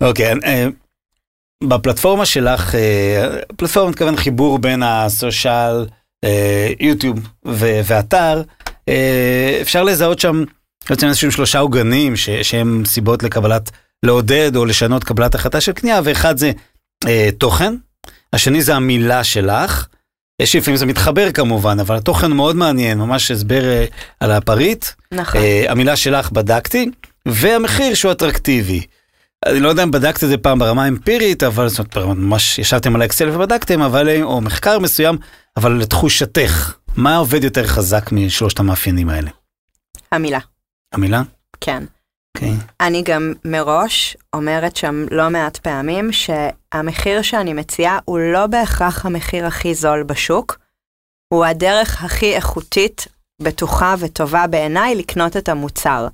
אוקיי. 0.01 0.33
אה, 0.45 0.67
בפלטפורמה 1.63 2.25
שלך, 2.25 2.75
אה, 2.75 3.25
פלטפורמה 3.57 3.89
מתכוון 3.89 4.15
חיבור 4.17 4.59
בין 4.59 4.83
הסושיאל, 4.83 5.85
אה, 6.23 6.69
יוטיוב 6.79 7.19
ואתר, 7.45 8.41
אה, 8.89 9.57
אפשר 9.61 9.83
לזהות 9.83 10.19
שם 10.19 10.43
בעצם 10.89 11.07
איזשהם 11.07 11.31
שלושה 11.31 11.59
עוגנים 11.59 12.15
ש- 12.15 12.29
שהם 12.29 12.83
סיבות 12.85 13.23
לקבלת, 13.23 13.71
לעודד 14.03 14.55
או 14.55 14.65
לשנות 14.65 15.03
קבלת 15.03 15.35
החלטה 15.35 15.61
של 15.61 15.71
קנייה, 15.71 16.01
ואחד 16.03 16.37
זה 16.37 16.51
אה, 17.07 17.29
תוכן, 17.37 17.75
השני 18.33 18.61
זה 18.61 18.75
המילה 18.75 19.23
שלך, 19.23 19.85
יש 20.41 20.55
לפעמים 20.55 20.77
זה 20.77 20.85
מתחבר 20.85 21.31
כמובן, 21.31 21.79
אבל 21.79 21.95
התוכן 21.95 22.31
מאוד 22.31 22.55
מעניין, 22.55 22.97
ממש 22.97 23.31
הסבר 23.31 23.63
אה, 23.65 23.85
על 24.19 24.31
הפריט. 24.31 24.85
נכון. 25.11 25.41
אה, 25.41 25.65
המילה 25.69 25.95
שלך 25.95 26.31
בדקתי, 26.31 26.89
והמחיר 27.25 27.93
שהוא 27.93 28.11
אטרקטיבי. 28.11 28.81
אני 29.45 29.59
לא 29.59 29.69
יודע 29.69 29.83
אם 29.83 29.91
בדקת 29.91 30.23
את 30.23 30.29
זה 30.29 30.37
פעם 30.37 30.59
ברמה 30.59 30.87
אמפירית, 30.87 31.43
אבל 31.43 31.67
זאת 31.67 31.97
אומרת, 31.97 32.17
ממש 32.17 32.59
ישבתם 32.59 32.95
על 32.95 33.01
האקסל 33.01 33.29
ובדקתם, 33.29 33.81
אבל, 33.81 34.21
או 34.23 34.41
מחקר 34.41 34.79
מסוים, 34.79 35.17
אבל 35.57 35.71
לתחושתך, 35.71 36.73
מה 36.97 37.17
עובד 37.17 37.43
יותר 37.43 37.67
חזק 37.67 38.11
משלושת 38.11 38.59
המאפיינים 38.59 39.09
האלה? 39.09 39.31
המילה, 40.11 40.39
המילה? 40.93 41.21
כן. 41.61 41.83
אוקיי. 42.37 42.53
אני 42.81 43.03
גם 43.05 43.33
מראש 43.45 44.17
אומרת 44.33 44.75
שם 44.75 45.05
לא 45.11 45.29
מעט 45.29 45.57
פעמים 45.57 46.09
שהמחיר 46.11 47.21
שאני 47.21 47.53
מציעה 47.53 47.99
הוא 48.05 48.19
לא 48.19 48.47
בהכרח 48.47 49.05
המחיר 49.05 49.45
הכי 49.45 49.75
זול 49.75 50.03
בשוק, 50.03 50.59
הוא 51.33 51.45
הדרך 51.45 52.03
הכי 52.03 52.35
איכותית, 52.35 53.07
בטוחה 53.41 53.95
וטובה 53.99 54.47
בעיניי 54.47 54.95
לקנות 54.95 55.37
את 55.37 55.49
המוצר. 55.49 56.07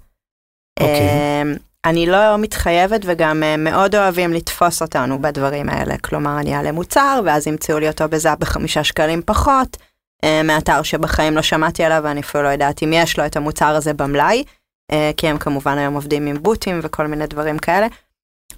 אוקיי. 0.80 1.56
אני 1.86 2.06
לא 2.06 2.38
מתחייבת 2.38 3.02
וגם 3.06 3.44
אה, 3.44 3.58
מאוד 3.58 3.96
אוהבים 3.96 4.34
לתפוס 4.34 4.82
אותנו 4.82 5.22
בדברים 5.22 5.70
האלה. 5.70 5.98
כלומר, 5.98 6.40
אני 6.40 6.56
אעלה 6.56 6.72
מוצר 6.72 7.22
ואז 7.26 7.48
ימצאו 7.48 7.80
לי 7.80 7.88
אותו 7.88 8.10
בזאפ 8.10 8.40
בחמישה 8.40 8.84
שקלים 8.84 9.22
פחות, 9.26 9.78
אה, 10.24 10.44
מאתר 10.44 10.84
שבחיים 10.84 11.36
לא 11.36 11.42
שמעתי 11.42 11.84
עליו 11.84 12.02
ואני 12.04 12.20
אפילו 12.20 12.44
לא 12.44 12.50
יודעת 12.50 12.84
אם 12.84 12.94
יש 12.94 13.20
לו 13.20 13.26
את 13.26 13.36
המוצר 13.36 13.76
הזה 13.76 13.94
במלאי, 13.94 14.44
אה, 14.92 15.12
כי 15.18 15.28
הם 15.28 15.38
כמובן 15.38 15.78
היום 15.78 15.94
עובדים 15.94 16.28
עם 16.28 16.44
בוטים 16.44 16.80
וכל 16.84 17.08
מיני 17.08 17.28
דברים 17.28 17.58
כאלה. 17.58 17.88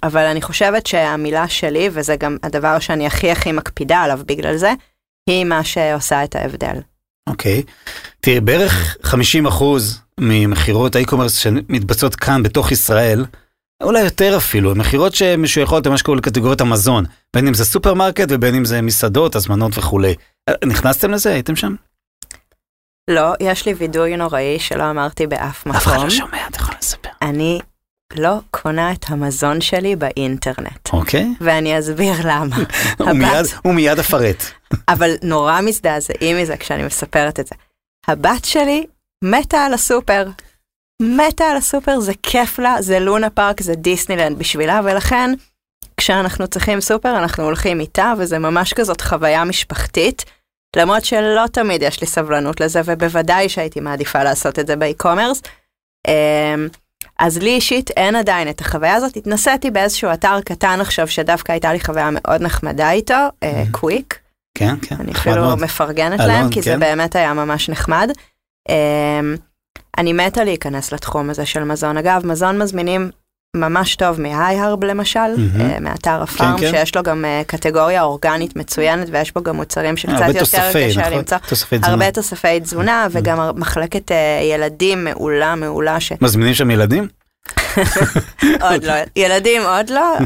אבל 0.02 0.24
אני 0.24 0.42
חושבת 0.42 0.86
שהמילה 0.86 1.48
שלי, 1.48 1.88
וזה 1.92 2.16
גם 2.16 2.36
הדבר 2.42 2.78
שאני 2.78 3.06
הכי 3.06 3.30
הכי 3.30 3.52
מקפידה 3.52 3.98
עליו 3.98 4.20
בגלל 4.26 4.56
זה, 4.56 4.72
היא 5.28 5.44
מה 5.44 5.64
שעושה 5.64 6.24
את 6.24 6.36
ההבדל. 6.36 6.80
אוקיי. 7.28 7.62
תראי, 8.20 8.40
בערך 8.40 8.96
50% 9.02 9.98
ממכירות 10.18 10.96
ה 10.96 11.00
e-commerce 11.00 11.34
שמתבצעות 11.34 12.16
כאן 12.16 12.42
בתוך 12.42 12.72
ישראל, 12.72 13.24
אולי 13.82 14.00
יותר 14.00 14.36
אפילו, 14.36 14.74
מכירות 14.74 15.14
שמשויכות 15.14 15.86
למה 15.86 15.98
שקוראים 15.98 16.18
לקטגוריית 16.18 16.60
המזון, 16.60 17.04
בין 17.36 17.46
אם 17.46 17.54
זה 17.54 17.64
סופרמרקט 17.64 18.26
ובין 18.30 18.54
אם 18.54 18.64
זה 18.64 18.82
מסעדות, 18.82 19.36
הזמנות 19.36 19.78
וכולי. 19.78 20.14
אה, 20.48 20.54
נכנסתם 20.66 21.10
לזה? 21.10 21.32
הייתם 21.32 21.56
שם? 21.56 21.74
לא, 23.10 23.32
יש 23.40 23.66
לי 23.66 23.74
וידוי 23.74 24.16
נוראי 24.16 24.58
שלא 24.58 24.90
אמרתי 24.90 25.26
באף 25.26 25.66
מקום. 25.66 25.76
אף 25.76 25.86
אחד 25.86 25.98
לא 25.98 26.10
שומע, 26.10 26.46
אתה 26.50 26.56
יכול 26.56 26.74
לספר. 26.78 27.08
אני 27.22 27.60
לא 28.16 28.38
קונה 28.50 28.92
את 28.92 29.04
המזון 29.08 29.60
שלי 29.60 29.96
באינטרנט. 29.96 30.88
אוקיי. 30.92 31.28
ואני 31.40 31.78
אסביר 31.78 32.14
למה. 32.24 32.56
הוא 33.64 33.74
מיד 33.74 33.98
אפרט. 33.98 34.42
אבל 34.88 35.10
נורא 35.22 35.60
מזדעזעים 35.60 36.36
מזה 36.36 36.56
כשאני 36.56 36.84
מספרת 36.84 37.40
את 37.40 37.46
זה. 37.46 37.54
הבת 38.08 38.44
שלי 38.44 38.86
מתה 39.24 39.64
על 39.64 39.74
הסופר. 39.74 40.26
מתה 41.02 41.44
על 41.44 41.56
הסופר, 41.56 42.00
זה 42.00 42.12
כיף 42.22 42.58
לה, 42.58 42.76
זה 42.80 42.98
לונה 42.98 43.30
פארק, 43.30 43.62
זה 43.62 43.74
דיסנילנד 43.74 44.38
בשבילה, 44.38 44.80
ולכן 44.84 45.30
כשאנחנו 45.96 46.46
צריכים 46.46 46.80
סופר 46.80 47.18
אנחנו 47.18 47.44
הולכים 47.44 47.80
איתה, 47.80 48.12
וזה 48.18 48.38
ממש 48.38 48.72
כזאת 48.72 49.00
חוויה 49.00 49.44
משפחתית. 49.44 50.24
למרות 50.76 51.04
שלא 51.04 51.46
תמיד 51.52 51.82
יש 51.82 52.00
לי 52.00 52.06
סבלנות 52.06 52.60
לזה, 52.60 52.80
ובוודאי 52.84 53.48
שהייתי 53.48 53.80
מעדיפה 53.80 54.22
לעשות 54.22 54.58
את 54.58 54.66
זה 54.66 54.76
ב 54.76 54.82
e-commerce. 54.82 55.42
אז 57.18 57.38
לי 57.38 57.50
אישית 57.50 57.90
אין 57.90 58.16
עדיין 58.16 58.48
את 58.48 58.60
החוויה 58.60 58.94
הזאת, 58.94 59.16
התנסיתי 59.16 59.70
באיזשהו 59.70 60.12
אתר 60.12 60.40
קטן 60.40 60.80
עכשיו 60.80 61.08
שדווקא 61.08 61.52
הייתה 61.52 61.72
לי 61.72 61.80
חוויה 61.80 62.08
מאוד 62.12 62.42
נחמדה 62.42 62.90
איתו, 62.90 63.14
אה, 63.42 63.64
קוויק, 63.70 64.18
כן, 64.58 64.74
כן. 64.82 64.96
אני 65.00 65.10
נחמד 65.10 65.32
אפילו 65.32 65.46
מאוד. 65.46 65.62
מפרגנת 65.62 66.20
אלון, 66.20 66.32
להם, 66.32 66.50
כי 66.50 66.62
זה 66.62 66.70
כן. 66.70 66.80
באמת 66.80 67.16
היה 67.16 67.34
ממש 67.34 67.68
נחמד. 67.68 68.10
אמ, 68.68 69.36
אני 69.98 70.12
מתה 70.12 70.44
להיכנס 70.44 70.92
לתחום 70.92 71.30
הזה 71.30 71.46
של 71.46 71.64
מזון. 71.64 71.96
אגב, 71.96 72.26
מזון 72.26 72.58
מזמינים 72.62 73.10
ממש 73.56 73.96
טוב 73.96 74.20
מהי-הרב 74.20 74.84
למשל. 74.84 75.20
אה, 75.60 75.80
מאתר 75.80 76.22
הפארם, 76.22 76.58
כן. 76.58 76.70
שיש 76.70 76.96
לו 76.96 77.02
גם 77.02 77.24
אה, 77.24 77.42
קטגוריה 77.46 78.02
אורגנית 78.02 78.56
מצוינת 78.56 79.08
ויש 79.12 79.34
בו 79.34 79.42
גם 79.42 79.56
מוצרים 79.56 79.96
שקצת 79.96 80.28
יותר 80.28 80.38
תוספי, 80.38 80.88
קשה 80.88 81.00
נכון? 81.00 81.12
למצוא. 81.12 81.38
תוספי 81.48 81.78
תזונה. 81.78 81.92
הרבה 81.92 82.10
תוספי 82.10 82.60
תזונה 82.60 83.06
וגם 83.10 83.50
מחלקת 83.54 84.12
אה, 84.12 84.40
ילדים 84.54 85.04
מעולה 85.04 85.54
מעולה 85.54 86.00
ש... 86.00 86.12
מזמינים 86.20 86.54
שם 86.54 86.70
ילדים? 86.70 87.08
עוד 88.70 88.84
לא, 88.84 88.92
ילדים 89.16 89.62
עוד 89.62 89.90
לא, 89.90 90.16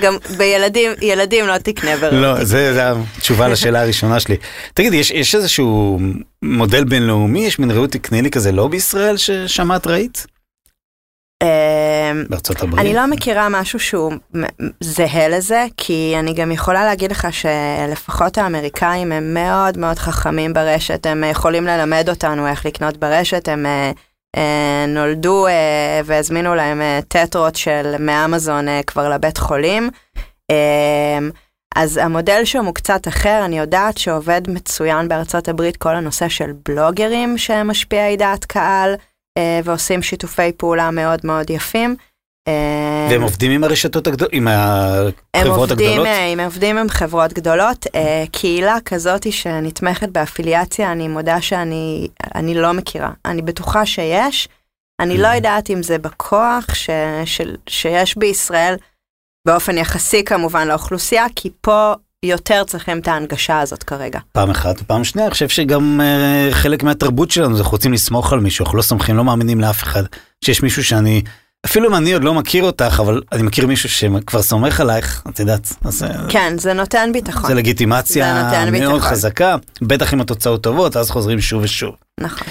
גם 0.00 0.16
בילדים, 0.36 0.92
ילדים 1.02 1.46
לא 1.46 1.58
תקנה 1.58 1.96
ברעות. 1.96 2.14
לא, 2.14 2.44
זה 2.44 2.92
התשובה 3.16 3.48
לשאלה 3.48 3.82
הראשונה 3.82 4.20
שלי. 4.20 4.36
תגיד, 4.74 4.92
יש 4.94 5.34
איזשהו 5.34 5.98
מודל 6.42 6.84
בינלאומי, 6.84 7.46
יש 7.46 7.58
מין 7.58 7.70
רעות 7.70 7.90
תקני 7.90 8.22
לי 8.22 8.30
כזה 8.30 8.52
לא 8.52 8.68
בישראל 8.68 9.16
ששמעת 9.16 9.86
ראית? 9.86 10.26
אמ, 11.42 12.24
בארצות 12.28 12.62
הברית? 12.62 12.78
אני 12.78 12.94
לא 12.94 13.06
מכירה 13.06 13.48
משהו 13.48 13.80
שהוא 13.80 14.12
זהה 14.80 15.28
לזה, 15.28 15.66
כי 15.76 16.14
אני 16.18 16.34
גם 16.34 16.52
יכולה 16.52 16.84
להגיד 16.84 17.10
לך 17.10 17.28
שלפחות 17.30 18.38
האמריקאים 18.38 19.12
הם 19.12 19.34
מאוד 19.34 19.78
מאוד 19.78 19.98
חכמים 19.98 20.52
ברשת, 20.52 21.06
הם 21.06 21.24
יכולים 21.30 21.64
ללמד 21.64 22.08
אותנו 22.08 22.46
איך 22.46 22.66
לקנות 22.66 22.96
ברשת, 22.96 23.48
הם 23.48 23.66
אה, 23.66 23.90
נולדו 24.88 25.46
אה, 25.46 26.00
והזמינו 26.04 26.54
להם 26.54 26.80
אה, 26.80 27.00
טטרות 27.08 27.56
של 27.56 27.94
מאמזון 27.98 28.68
אה, 28.68 28.80
כבר 28.86 29.08
לבית 29.08 29.38
חולים. 29.38 29.90
אה, 30.50 31.18
אז 31.76 31.96
המודל 31.96 32.44
שם 32.44 32.64
הוא 32.64 32.74
קצת 32.74 33.08
אחר, 33.08 33.42
אני 33.44 33.58
יודעת 33.58 33.98
שעובד 33.98 34.42
מצוין 34.48 35.08
בארצות 35.08 35.48
הברית 35.48 35.76
כל 35.76 35.94
הנושא 35.96 36.28
של 36.28 36.52
בלוגרים 36.68 37.38
שהם 37.38 37.68
משפיעי 37.68 38.16
דעת 38.16 38.44
קהל 38.44 38.94
אה, 39.38 39.60
ועושים 39.64 40.02
שיתופי 40.02 40.52
פעולה 40.52 40.90
מאוד 40.90 41.20
מאוד 41.24 41.50
יפים. 41.50 41.96
אה, 42.48 43.08
והם 43.10 43.22
עובדים 43.22 43.50
עם 43.50 43.64
הרשתות 43.64 44.06
הגדולות, 44.06 44.32
עם 44.32 44.48
החברות 44.48 45.70
עובדים, 45.70 45.88
הגדולות? 45.88 46.06
אה, 46.06 46.26
הם 46.32 46.40
עובדים 46.40 46.78
עם 46.78 46.88
חברות 46.88 47.32
גדולות. 47.32 47.86
אה, 47.94 48.24
קהילה 48.32 48.76
כזאת 48.84 49.32
שנתמכת 49.32 50.08
באפיליאציה, 50.08 50.92
אני 50.92 51.08
מודה 51.08 51.40
שאני 51.40 52.08
אני 52.34 52.54
לא 52.54 52.72
מכירה. 52.72 53.10
אני 53.24 53.42
בטוחה 53.42 53.86
שיש. 53.86 54.48
אני 55.00 55.18
לא 55.18 55.28
Mhm. 55.28 55.34
יודעת 55.34 55.70
אם 55.70 55.82
זה 55.82 55.98
בכוח 55.98 56.74
ש, 56.74 56.90
של, 57.24 57.56
שיש 57.68 58.18
בישראל, 58.18 58.74
באופן 59.46 59.78
יחסי 59.78 60.24
כמובן 60.24 60.68
לאוכלוסייה, 60.68 61.24
כי 61.36 61.50
פה 61.60 61.92
יותר 62.24 62.64
צריכים 62.64 62.98
את 62.98 63.08
ההנגשה 63.08 63.60
הזאת 63.60 63.82
כרגע. 63.82 64.18
פעם 64.32 64.50
אחת, 64.50 64.76
ופעם 64.82 65.04
שנייה, 65.04 65.26
אני 65.26 65.32
חושב 65.32 65.48
שגם 65.48 66.00
אה, 66.00 66.48
חלק 66.52 66.82
מהתרבות 66.82 67.30
שלנו 67.30 67.54
זה 67.56 67.62
אנחנו 67.62 67.72
רוצים 67.72 67.92
לסמוך 67.92 68.32
על 68.32 68.40
מישהו, 68.40 68.64
אנחנו 68.64 68.76
לא 68.78 68.82
סומכים, 68.82 69.16
לא 69.16 69.24
מאמינים 69.24 69.60
לאף 69.60 69.82
אחד, 69.82 70.02
שיש 70.44 70.62
מישהו 70.62 70.84
שאני, 70.84 71.22
אפילו 71.66 71.88
אם 71.88 71.94
אני 71.94 72.12
עוד 72.12 72.24
לא 72.24 72.34
מכיר 72.34 72.64
אותך, 72.64 73.00
אבל 73.00 73.22
אני 73.32 73.42
מכיר 73.42 73.66
מישהו 73.66 73.88
שכבר 73.88 74.42
סומך 74.42 74.80
עלייך, 74.80 75.22
את 75.28 75.40
יודעת, 75.40 75.72
אז 75.84 76.02
אה, 76.02 76.08
כן, 76.28 76.58
זה 76.58 76.72
נותן 76.72 77.10
ביטחון. 77.12 77.48
זה 77.50 77.54
לגיטימציה 77.54 78.50
זה 78.50 78.70
מאוד 78.70 78.72
ביטחון. 78.72 79.00
חזקה, 79.00 79.56
בטח 79.82 80.14
אם 80.14 80.20
התוצאות 80.20 80.62
טובות, 80.62 80.96
אז 80.96 81.10
חוזרים 81.10 81.40
שוב 81.40 81.62
ושוב. 81.62 81.94
נכון. 82.20 82.48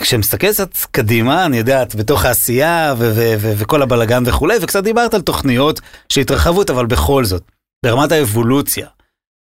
כשמסתכל 0.00 0.52
קצת 0.52 0.70
קדימה, 0.90 1.46
אני 1.46 1.56
יודעת, 1.56 1.94
בתוך 1.94 2.24
העשייה 2.24 2.94
ו- 2.98 3.12
ו- 3.14 3.34
ו- 3.38 3.52
וכל 3.56 3.82
הבלגן 3.82 4.22
וכולי, 4.26 4.56
וקצת 4.62 4.84
דיברת 4.84 5.14
על 5.14 5.20
תוכניות 5.20 5.80
של 6.08 6.20
התרחבות, 6.20 6.70
אבל 6.70 6.86
בכל 6.86 7.24
זאת, 7.24 7.42
ברמת 7.84 8.12
האבולוציה, 8.12 8.86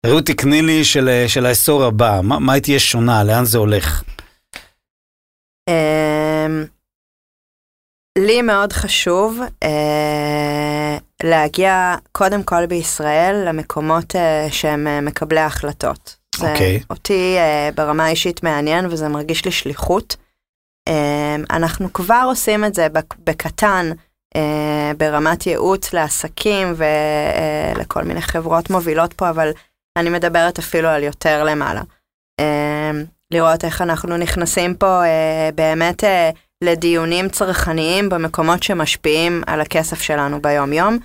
ראו 0.07 0.21
תקני 0.21 0.63
לי 0.63 0.85
של, 0.85 1.25
של 1.27 1.47
העשור 1.47 1.85
הבא, 1.85 2.21
מה, 2.23 2.39
מה 2.39 2.61
תהיה 2.61 2.79
שונה, 2.79 3.25
לאן 3.25 3.45
זה 3.45 3.59
הולך? 3.59 4.03
לי 8.17 8.43
מאוד 8.43 8.73
חשוב 8.73 9.39
אה, 9.63 10.97
להגיע 11.23 11.95
קודם 12.13 12.43
כל 12.43 12.67
בישראל 12.67 13.45
למקומות 13.49 14.17
אה, 14.17 14.47
שהם 14.51 14.87
אה, 14.87 15.01
מקבלי 15.01 15.41
ההחלטות. 15.41 16.17
זה 16.37 16.53
אוקיי. 16.53 16.81
אותי 16.91 17.35
אה, 17.39 17.71
ברמה 17.75 18.05
האישית 18.05 18.43
מעניין 18.43 18.87
וזה 18.87 19.09
מרגיש 19.09 19.45
לי 19.45 19.51
שליחות. 19.51 20.17
אה, 20.89 21.37
אנחנו 21.51 21.93
כבר 21.93 22.23
עושים 22.27 22.65
את 22.65 22.75
זה 22.75 22.89
בק- 22.89 23.15
בקטן 23.25 23.91
אה, 24.37 24.93
ברמת 24.97 25.47
ייעוץ 25.47 25.93
לעסקים 25.93 26.75
ולכל 26.77 28.03
מיני 28.03 28.23
חברות 28.23 28.71
מובילות 28.71 29.13
פה, 29.13 29.31
אבל 29.31 29.51
אני 29.99 30.11
מדברת 30.11 30.59
אפילו 30.59 30.89
על 30.89 31.03
יותר 31.03 31.45
למעלה. 31.45 31.83
אה, 32.41 32.91
לראות 33.31 33.65
איך 33.65 33.83
אנחנו 33.83 34.17
נכנסים 34.17 34.75
פה 34.75 35.05
אה, 35.05 35.51
באמת 35.55 36.05
אה, 36.05 36.31
לדיונים 36.65 37.29
צרכניים 37.29 38.09
במקומות 38.09 38.63
שמשפיעים 38.63 39.43
על 39.47 39.61
הכסף 39.61 40.01
שלנו 40.01 40.43
ביום-יום. 40.43 40.99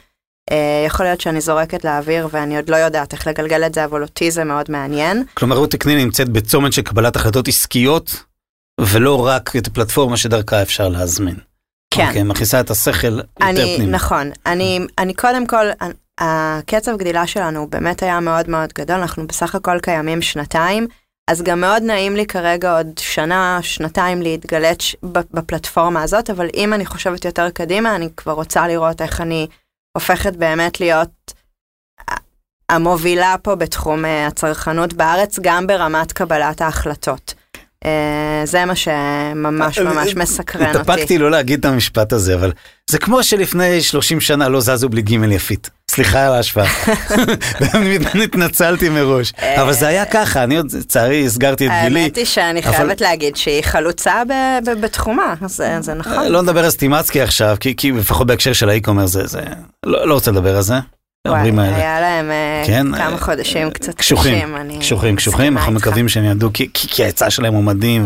אה, 0.52 0.84
יכול 0.88 1.06
להיות 1.06 1.22
שאני 1.22 1.42
זורקת 1.42 1.86
לאוויר 1.86 2.28
ואני 2.32 2.56
עוד 2.56 2.70
לא 2.70 2.76
יודעת 2.76 3.14
איך 3.14 3.28
לגלגל 3.28 3.66
את 3.66 3.74
זה, 3.74 3.86
אבל 3.86 4.02
אותי 4.02 4.32
זה 4.32 4.44
מאוד 4.44 4.66
מעניין. 4.72 5.24
כלומר, 5.34 5.56
ראו 5.56 5.68
תקני 5.68 6.06
נמצאת 6.06 6.30
בצומת 6.30 6.74
של 6.74 6.82
קבלת 6.82 7.16
החלטות 7.16 7.48
עסקיות, 7.48 8.24
ולא 8.82 9.26
רק 9.26 9.56
את 9.56 9.68
הפלטפורמה 9.68 10.18
שדרכה 10.18 10.62
אפשר 10.62 10.90
להזמין. 10.90 11.36
כן. 11.94 12.08
אוקיי, 12.08 12.24
מכניסה 12.24 12.60
את 12.60 12.70
השכל 12.70 13.08
יותר 13.08 13.26
אני, 13.42 13.76
פנימה. 13.78 13.92
נכון, 13.92 14.32
אני, 14.46 14.80
אני 14.98 15.14
קודם 15.14 15.48
כל, 15.48 15.66
הקצב 16.20 16.98
גדילה 16.98 17.28
שלנו 17.28 17.68
באמת 17.70 18.04
היה 18.04 18.20
מאוד 18.20 18.50
מאוד 18.50 18.74
גדול, 18.74 18.96
אנחנו 18.96 19.28
בסך 19.28 19.56
הכל 19.56 19.80
קיימים 19.80 20.22
שנתיים, 20.22 20.88
אז 21.29 21.41
גם 21.41 21.62
מאוד 21.62 21.84
נעים 21.84 22.15
לי 22.15 22.25
כרגע 22.25 22.77
עוד 22.77 22.88
שנה, 22.99 23.60
שנתיים 23.62 24.21
להתגלץ' 24.21 24.95
בפלטפורמה 25.03 26.03
הזאת, 26.03 26.29
אבל 26.29 26.47
אם 26.53 26.73
אני 26.73 26.86
חושבת 26.86 27.25
יותר 27.25 27.49
קדימה, 27.49 27.95
אני 27.95 28.10
כבר 28.17 28.31
רוצה 28.31 28.67
לראות 28.67 29.01
איך 29.01 29.21
אני 29.21 29.47
הופכת 29.97 30.36
באמת 30.36 30.79
להיות 30.79 31.34
המובילה 32.69 33.36
פה 33.41 33.55
בתחום 33.55 34.05
אה, 34.05 34.27
הצרכנות 34.27 34.93
בארץ, 34.93 35.39
גם 35.39 35.67
ברמת 35.67 36.12
קבלת 36.12 36.62
ההחלטות. 36.62 37.34
אה, 37.86 38.41
זה 38.45 38.65
מה 38.65 38.75
שממש 38.75 39.79
ממש 39.79 40.15
מסקרן 40.15 40.67
אותי. 40.67 40.79
התאפקתי 40.79 41.17
לא 41.17 41.31
להגיד 41.31 41.60
את 41.60 41.65
המשפט 41.65 42.13
הזה, 42.13 42.36
אבל 42.36 42.51
זה 42.89 42.97
כמו 42.97 43.23
שלפני 43.23 43.81
30 43.81 44.21
שנה 44.21 44.49
לא 44.49 44.62
זזו 44.62 44.89
בלי 44.89 45.01
גימל 45.01 45.31
יפית. 45.31 45.69
סליחה 45.91 46.27
על 46.27 46.34
ההשוואה. 46.34 46.67
התנצלתי 48.23 48.89
מראש. 48.89 49.34
אבל 49.62 49.73
זה 49.73 49.88
היה 49.88 50.06
ככה, 50.06 50.43
אני 50.43 50.58
עוד 50.58 50.71
לצערי 50.73 51.25
הסגרתי 51.25 51.67
את 51.67 51.71
גילי. 51.84 51.99
האמת 51.99 52.15
היא 52.15 52.25
שאני 52.25 52.62
חייבת 52.63 53.01
להגיד 53.01 53.36
שהיא 53.36 53.62
חלוצה 53.63 54.23
בתחומה, 54.82 55.34
זה 55.80 55.93
נכון. 55.95 56.27
לא 56.27 56.41
נדבר 56.41 56.63
על 56.63 56.69
סטימצקי 56.69 57.21
עכשיו, 57.21 57.58
כי- 57.60 57.91
לפחות 57.91 58.27
בהקשר 58.27 58.54
של 58.54 58.69
האי-קומר 58.69 59.06
זה, 59.06 59.27
זה, 59.27 59.41
לא 59.86 60.08
לא 60.08 60.13
רוצה 60.13 60.32
לדבר 60.32 60.56
על 60.56 60.62
זה. 60.62 60.73
וואי. 61.27 61.51
היה 61.60 62.01
להם 62.01 62.32
אה, 62.32 62.63
כן, 62.67 62.88
כמה 62.95 63.12
אה, 63.13 63.17
חודשים 63.17 63.71
קצת 63.71 63.95
קשוחים, 63.95 64.36
קשים. 64.38 64.56
אני 64.56 64.80
קשוחים, 64.80 65.15
קשוחים, 65.15 65.58
אנחנו. 65.58 65.71
מקווים 65.71 66.10
שהם 66.10 66.23
ידעו, 66.25 66.49
כי- 66.54 66.69
כי 66.73 66.88
כי 66.88 67.04
ההיצע 67.04 67.30
שלהם 67.30 67.54
הוא 67.54 67.63
מדהים, 67.63 68.06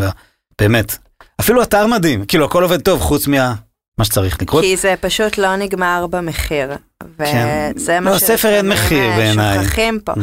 באמת. 0.61 0.97
אפילו 1.39 1.61
אתר 1.63 1.87
מדהים, 1.87 2.25
כאילו 2.25 2.45
הכל 2.45 2.63
עובד 2.63 2.81
טוב, 2.81 3.01
חוץ 3.01 3.27
מה... 3.27 3.53
מה 3.97 4.05
שצריך 4.05 4.41
לקרות. 4.41 4.63
כי 4.63 4.77
זה 4.77 4.95
פשוט 5.01 5.37
לא 5.37 5.55
נגמר 5.55 6.05
במחיר. 6.09 6.69
כן. 7.17 7.71
וזה 7.75 7.99
מה 7.99 8.11
לא, 8.11 8.17
ספר 8.17 8.49
אין 8.49 8.69
מחיר 8.69 9.11
אה, 9.11 9.17
בעיניי. 9.17 9.59
שוכחים 9.59 9.99
פה. 9.99 10.11
Mm. 10.11 10.19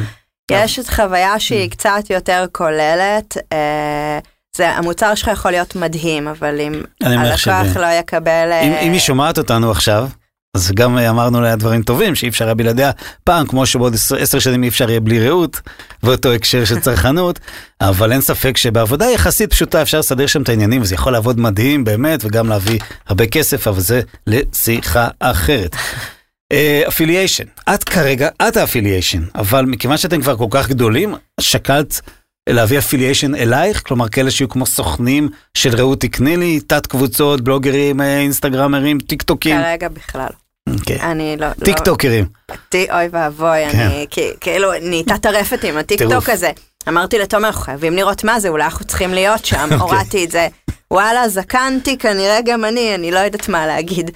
יש 0.51 0.79
את 0.79 0.89
חוויה 0.89 1.41
שהיא 1.41 1.71
קצת 1.71 2.11
יותר 2.11 2.45
כוללת. 2.53 3.37
אה, 3.53 4.19
זה, 4.57 4.71
המוצר 4.71 5.15
שלך 5.15 5.31
יכול 5.33 5.51
להיות 5.51 5.77
מדהים, 5.77 6.29
אבל 6.29 6.61
אם 6.61 6.83
הלקוח 7.03 7.77
לא 7.77 7.87
יקבל... 7.87 8.49
אה, 8.53 8.61
אם, 8.61 8.73
אם 8.73 8.93
היא 8.93 9.01
שומעת 9.01 9.39
אותנו 9.39 9.71
עכשיו, 9.71 10.09
אז 10.57 10.73
גם 10.75 10.99
אה, 10.99 11.11
אמרנו 11.11 11.41
לה 11.41 11.57
דברים 11.57 11.83
טובים 11.83 12.15
שאי 12.15 12.29
אפשר 12.29 12.45
היה 12.45 12.55
בלעדיה 12.55 12.91
פעם, 13.25 13.47
כמו 13.47 13.67
שבעוד 13.67 13.95
עשר, 14.19 14.39
שנים 14.39 14.63
אי 14.63 14.69
אפשר 14.69 14.91
יהיה 14.91 15.01
בלי 15.01 15.29
רעות, 15.29 15.61
ואותו 16.03 16.33
הקשר 16.33 16.65
של 16.65 16.81
צרכנות, 16.81 17.39
אבל 17.81 18.13
אין 18.13 18.21
ספק 18.21 18.57
שבעבודה 18.57 19.11
יחסית 19.11 19.51
פשוטה 19.51 19.83
אפשר 19.83 19.99
לסדר 19.99 20.27
שם 20.27 20.43
את 20.43 20.49
העניינים, 20.49 20.83
וזה 20.83 20.95
יכול 20.95 21.13
לעבוד 21.13 21.41
מדהים 21.41 21.85
באמת, 21.85 22.25
וגם 22.25 22.49
להביא 22.49 22.79
הרבה 23.07 23.27
כסף, 23.27 23.69
אבל 23.69 23.81
זה 23.81 24.01
לשיחה 24.27 25.09
אחרת. 25.21 25.77
אפיליישן, 26.89 27.45
את 27.75 27.85
כרגע, 27.85 28.29
את 28.49 28.57
האפיליישן, 28.57 29.23
אבל 29.35 29.65
מכיוון 29.65 29.97
שאתם 29.97 30.21
כבר 30.21 30.37
כל 30.37 30.47
כך 30.51 30.69
גדולים, 30.69 31.15
שקלת 31.41 32.01
להביא 32.49 32.79
אפיליישן 32.79 33.35
אלייך? 33.35 33.83
כלומר 33.87 34.09
כאלה 34.09 34.31
שיהיו 34.31 34.49
כמו 34.49 34.67
סוכנים 34.67 35.29
של 35.55 35.77
רעות 35.77 36.01
תקני 36.01 36.37
לי, 36.37 36.61
תת 36.61 36.87
קבוצות, 36.87 37.41
בלוגרים, 37.41 38.01
אה, 38.01 38.19
אינסטגרמרים, 38.19 38.99
טיק 38.99 39.23
טוקים? 39.23 39.57
כרגע 39.63 39.89
בכלל. 39.89 40.42
אוקיי. 40.79 41.01
אני 41.01 41.37
לא... 41.39 41.47
לא- 41.67 41.75
טוקרים. 41.85 42.25
אותי, 42.51 42.87
אוי 42.93 43.09
ואבוי, 43.13 43.71
כן. 43.73 43.79
אני 43.79 44.07
כאילו 44.41 44.71
נהייתה 44.83 45.19
טרפת 45.19 45.65
עם 45.65 45.77
הטיק 45.77 45.99
טירוף. 45.99 46.15
טוק 46.15 46.29
הזה. 46.29 46.51
אמרתי 46.89 47.19
לתומר, 47.19 47.47
אנחנו 47.49 47.63
חייבים 47.63 47.97
לראות 47.97 48.25
מה 48.25 48.41
זה, 48.41 48.49
אולי 48.49 48.65
אנחנו 48.65 48.85
צריכים 48.85 49.15
להיות 49.15 49.45
שם, 49.45 49.63
אוקיי. 49.65 49.77
הורדתי 49.79 50.25
את 50.25 50.31
זה. 50.31 50.49
וואלה, 50.91 51.29
זקנתי, 51.29 51.99
כנראה 51.99 52.39
גם 52.45 52.65
אני, 52.65 52.95
אני 52.95 53.11
לא 53.11 53.19
יודעת 53.19 53.49
מה 53.49 53.67
להגיד. 53.67 54.11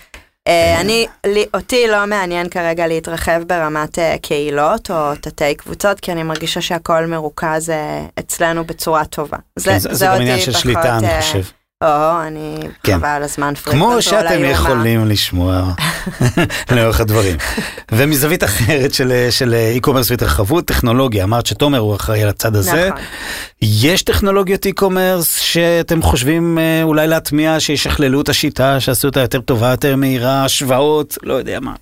אה, 0.49 0.81
אני, 0.81 1.07
לי- 1.27 1.45
אותי 1.55 1.87
לא 1.89 2.07
מעניין 2.07 2.49
כרגע 2.49 2.87
להתרחב 2.87 3.43
ברמת 3.47 3.99
אה, 3.99 4.17
קהילות 4.23 4.91
או 4.91 5.15
תתי 5.21 5.55
קבוצות, 5.55 6.01
כי 6.01 6.13
אני 6.13 6.23
מרגישה 6.23 6.61
שהכל 6.61 7.07
מרוכז 7.07 7.71
אה, 7.71 8.05
אצלנו 8.19 8.65
בצורה 8.65 9.05
טובה. 9.05 9.37
כן, 9.65 9.79
זה 9.79 9.95
זה 9.95 10.07
גם 10.07 10.15
עניין 10.15 10.41
של 10.41 10.53
שליטה, 10.53 10.99
אני 10.99 11.21
חושב. 11.21 11.41
או, 11.85 12.23
אני 12.27 12.57
כן. 12.83 12.99
חבל 12.99 13.09
על 13.09 13.23
הזמן 13.23 13.55
פרי 13.55 13.75
כמו 13.75 14.03
שאתם 14.03 14.45
יכולים 14.45 15.07
לשמוע 15.07 15.73
לאורך 16.77 17.01
הדברים. 17.01 17.37
ומזווית 17.93 18.45
אחרת 18.45 18.95
של, 18.95 19.55
e-commerce 19.81 20.11
והתרחבות, 20.11 20.65
טכנולוגיה, 20.65 21.25
אמרת 21.25 21.47
שתומר 21.47 21.79
הוא 21.79 21.95
אחראי 21.95 22.23
על 22.23 22.29
הצד 22.29 22.57
הזה. 22.57 22.89
נכון. 22.89 23.03
יש 23.63 24.03
טכנולוגיות 24.03 24.67
e-commerce 24.67 25.41
שאתם 25.41 26.03
חושבים 26.03 26.59
אה, 26.59 26.83
אולי 26.83 27.07
להטמיע, 27.07 27.61
שישכללו 27.61 28.21
את 28.21 28.29
השיטה, 28.29 28.81
שעשו 28.81 29.09
אותה 29.09 29.21
יותר 29.21 29.41
טובה, 29.41 29.71
יותר 29.71 29.97
מהירה, 29.97 30.45
השוואות, 30.45 31.19
לא 31.23 31.35
יודע 31.35 31.59
מה. 31.61 31.73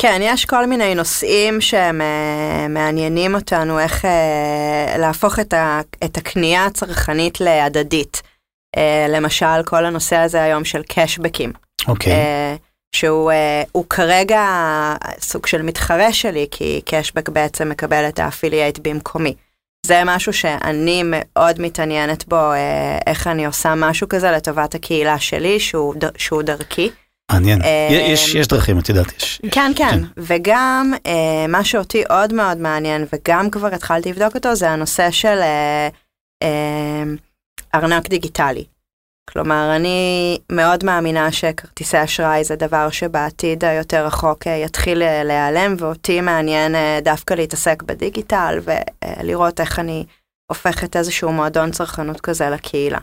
כן, 0.00 0.20
יש 0.22 0.44
כל 0.44 0.66
מיני 0.66 0.94
נושאים 0.94 1.60
שהם 1.60 2.00
אה, 2.00 2.68
מעניינים 2.68 3.34
אותנו, 3.34 3.78
איך 3.78 4.04
אה, 4.04 4.98
להפוך 4.98 5.38
את, 5.38 5.54
ה, 5.54 5.80
את 6.04 6.16
הקנייה 6.16 6.66
הצרכנית 6.66 7.40
להדדית. 7.40 8.22
אה, 8.76 9.06
למשל, 9.08 9.62
כל 9.64 9.84
הנושא 9.84 10.16
הזה 10.16 10.42
היום 10.42 10.64
של 10.64 10.82
קשבקים, 10.88 11.52
אוקיי, 11.88 12.12
אה, 12.12 12.56
שהוא 12.94 13.32
הוא 13.72 13.84
כרגע 13.90 14.44
סוג 15.20 15.46
של 15.46 15.62
מתחרה 15.62 16.12
שלי, 16.12 16.46
כי 16.50 16.80
cashback 16.84 17.28
בעצם 17.28 17.68
מקבל 17.68 18.08
את 18.08 18.18
ה 18.18 18.24
affiliate 18.24 18.78
במקומי. 18.78 19.34
זה 19.86 20.02
משהו 20.04 20.32
שאני 20.32 21.02
מאוד 21.04 21.60
מתעניינת 21.60 22.28
בו, 22.28 22.50
איך 23.06 23.26
אני 23.26 23.46
עושה 23.46 23.74
משהו 23.76 24.08
כזה 24.08 24.30
לטובת 24.30 24.74
הקהילה 24.74 25.18
שלי, 25.18 25.60
שהוא, 25.60 25.94
שהוא 26.16 26.42
דרכי. 26.42 26.90
מעניין. 27.32 27.62
אה, 27.62 27.88
יש, 27.90 28.34
יש 28.34 28.48
דרכים, 28.48 28.78
את 28.78 28.88
יודעת, 28.88 29.22
יש. 29.22 29.40
כן, 29.50 29.72
כן, 29.76 29.90
כן. 29.90 30.04
וגם 30.16 30.94
אה, 31.06 31.46
מה 31.48 31.64
שאותי 31.64 32.02
עוד 32.08 32.32
מאוד 32.32 32.58
מעניין, 32.58 33.04
וגם 33.12 33.50
כבר 33.50 33.74
התחלתי 33.74 34.10
לבדוק 34.10 34.34
אותו, 34.34 34.54
זה 34.54 34.70
הנושא 34.70 35.10
של 35.10 35.38
אה, 35.38 35.88
אה, 36.42 37.02
ארנק 37.74 38.08
דיגיטלי. 38.08 38.64
כלומר, 39.30 39.72
אני 39.76 40.38
מאוד 40.52 40.84
מאמינה 40.84 41.32
שכרטיסי 41.32 42.04
אשראי 42.04 42.44
זה 42.44 42.56
דבר 42.56 42.90
שבעתיד 42.90 43.64
היותר 43.64 44.06
רחוק 44.06 44.46
אה, 44.46 44.52
יתחיל 44.52 45.02
אה, 45.02 45.24
להיעלם, 45.24 45.74
ואותי 45.78 46.20
מעניין 46.20 46.74
דווקא 47.02 47.34
להתעסק 47.34 47.82
בדיגיטל 47.82 48.58
ולראות 48.62 49.60
איך 49.60 49.78
אני 49.78 50.04
הופכת 50.46 50.96
איזשהו 50.96 51.32
מועדון 51.32 51.70
צרכנות 51.70 52.20
כזה 52.20 52.50
לקהילה. 52.50 52.98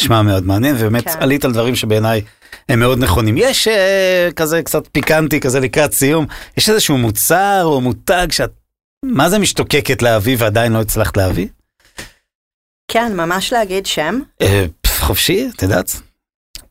נשמע 0.00 0.22
מאוד 0.22 0.46
מעניין, 0.46 0.74
ובאמת 0.78 1.04
כן. 1.08 1.16
עלית 1.20 1.44
על 1.44 1.52
דברים 1.52 1.76
שבעיניי 1.76 2.20
הם 2.68 2.80
מאוד 2.80 2.98
נכונים. 2.98 3.34
יש 3.38 3.68
אה, 3.68 4.28
כזה 4.36 4.62
קצת 4.62 4.88
פיקנטי 4.92 5.40
כזה 5.40 5.60
לקראת 5.60 5.92
סיום, 5.92 6.26
יש 6.56 6.70
איזשהו 6.70 6.98
מוצר 6.98 7.60
או 7.64 7.80
מותג 7.80 8.26
שאת, 8.30 8.50
מה 9.04 9.30
זה 9.30 9.38
משתוקקת 9.38 10.02
להביא 10.02 10.36
ועדיין 10.38 10.72
לא 10.72 10.80
הצלחת 10.80 11.16
להביא? 11.16 11.48
כן, 12.90 13.16
ממש 13.16 13.52
להגיד 13.52 13.86
שם. 13.86 14.20
אה, 14.42 14.64
חופשי, 14.86 15.48
את 15.56 15.62
יודעת? 15.62 15.90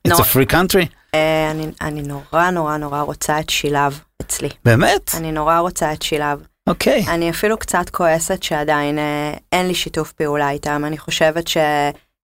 It's 0.07 0.09
נו. 0.09 0.15
a 0.15 0.19
free 0.19 0.51
country. 0.51 0.85
אה, 1.15 1.51
אני, 1.51 1.67
אני 1.81 2.01
נורא 2.01 2.49
נורא 2.49 2.77
נורא 2.77 3.01
רוצה 3.01 3.39
את 3.39 3.49
שילב 3.49 3.99
אצלי. 4.21 4.49
באמת? 4.65 5.11
אני 5.13 5.31
נורא 5.31 5.57
רוצה 5.59 5.93
את 5.93 6.01
שילב. 6.01 6.39
אוקיי. 6.67 7.05
אני 7.07 7.29
אפילו 7.29 7.57
קצת 7.57 7.89
כועסת 7.89 8.43
שעדיין 8.43 8.99
אה, 8.99 9.33
אין 9.51 9.67
לי 9.67 9.75
שיתוף 9.75 10.11
פעולה 10.11 10.49
איתם. 10.49 10.83
אני 10.85 10.97
חושבת 10.97 11.47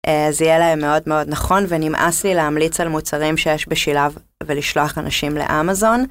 שזה 0.06 0.44
יהיה 0.44 0.58
להם 0.58 0.80
מאוד 0.80 1.02
מאוד 1.06 1.28
נכון, 1.28 1.64
ונמאס 1.68 2.24
לי 2.24 2.34
להמליץ 2.34 2.80
על 2.80 2.88
מוצרים 2.88 3.36
שיש 3.36 3.68
בשילב 3.68 4.16
ולשלוח 4.42 4.98
אנשים 4.98 5.36
לאמזון. 5.36 6.04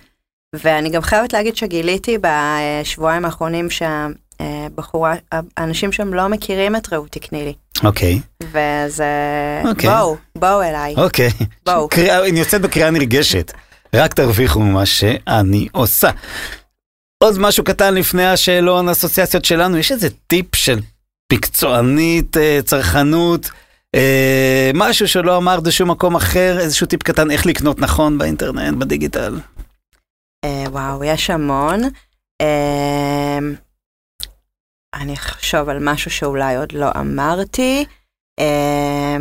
ואני 0.56 0.90
גם 0.90 1.02
חייבת 1.02 1.34
להגיד 1.34 1.56
שגיליתי 1.58 2.18
בשבועיים 2.22 3.26
האחרונים 3.26 3.68
שהבחורה, 3.70 5.16
האנשים 5.58 5.92
שם 5.92 6.14
לא 6.14 6.28
מכירים 6.28 6.76
את 6.76 6.94
רעות 6.94 7.12
תקני 7.12 7.44
לי. 7.44 7.54
אוקיי. 7.84 8.20
וזה... 8.44 9.06
אוקיי. 9.66 9.90
בואו, 9.90 10.18
בואו 10.38 10.62
אליי. 10.62 10.96
אוקיי. 10.98 11.30
בואו. 11.66 11.90
קריאה, 11.90 12.28
אני 12.30 12.40
יוצאת 12.40 12.62
בקריאה 12.62 12.90
נרגשת. 12.90 13.52
רק 13.96 14.14
תרוויחו 14.14 14.60
ממה 14.60 14.86
שאני 14.86 15.68
עושה. 15.72 16.10
עוד 17.24 17.40
משהו 17.40 17.64
קטן 17.64 17.94
לפני 17.94 18.26
השאלון, 18.26 18.90
אסוציאציות 18.90 19.46
שלנו, 19.46 19.78
יש 19.78 19.92
איזה 19.92 20.08
טיפ 20.28 20.56
של 20.56 20.80
מקצוענית, 21.34 22.38
אה, 22.38 22.60
צרכנות, 22.66 23.46
אה, 23.46 23.52
משהו 24.74 25.08
שלא 25.08 25.38
אמרת 25.38 25.64
בשום 25.64 25.92
מקום 25.92 26.16
אחר, 26.16 26.60
איזשהו 26.60 26.88
טיפ 26.88 27.04
קטן 27.04 27.32
איך 27.32 27.46
לקנות 27.46 27.80
נכון 27.80 28.18
באינטרנט, 28.18 28.78
בדיגיטל. 28.78 29.40
אה, 30.46 30.64
וואו, 30.70 31.04
יש 31.04 31.30
המון. 31.30 31.82
אה, 32.42 33.40
אני 34.94 35.14
אחשוב 35.14 35.70
על 35.70 35.78
משהו 35.82 36.12
שאולי 36.12 36.56
עוד 36.56 36.72
לא 36.72 36.90
אמרתי. 37.00 37.86
אה, 38.40 39.18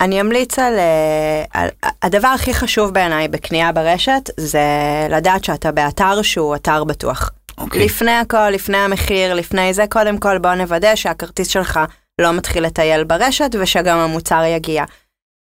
אני 0.00 0.20
אמליץ 0.20 0.58
על, 0.58 0.78
אה, 0.78 1.44
על... 1.52 1.68
הדבר 2.02 2.28
הכי 2.28 2.54
חשוב 2.54 2.94
בעיניי 2.94 3.28
בקנייה 3.28 3.72
ברשת 3.72 4.30
זה 4.36 4.66
לדעת 5.10 5.44
שאתה 5.44 5.72
באתר 5.72 6.22
שהוא 6.22 6.56
אתר 6.56 6.84
בטוח. 6.84 7.30
אוקיי. 7.58 7.84
לפני 7.84 8.10
הכל, 8.10 8.50
לפני 8.50 8.76
המחיר, 8.76 9.34
לפני 9.34 9.74
זה, 9.74 9.84
קודם 9.90 10.18
כל 10.18 10.38
בוא 10.38 10.54
נוודא 10.54 10.94
שהכרטיס 10.94 11.48
שלך 11.48 11.80
לא 12.22 12.32
מתחיל 12.32 12.66
לטייל 12.66 13.04
ברשת 13.04 13.50
ושגם 13.60 13.98
המוצר 13.98 14.42
יגיע. 14.44 14.84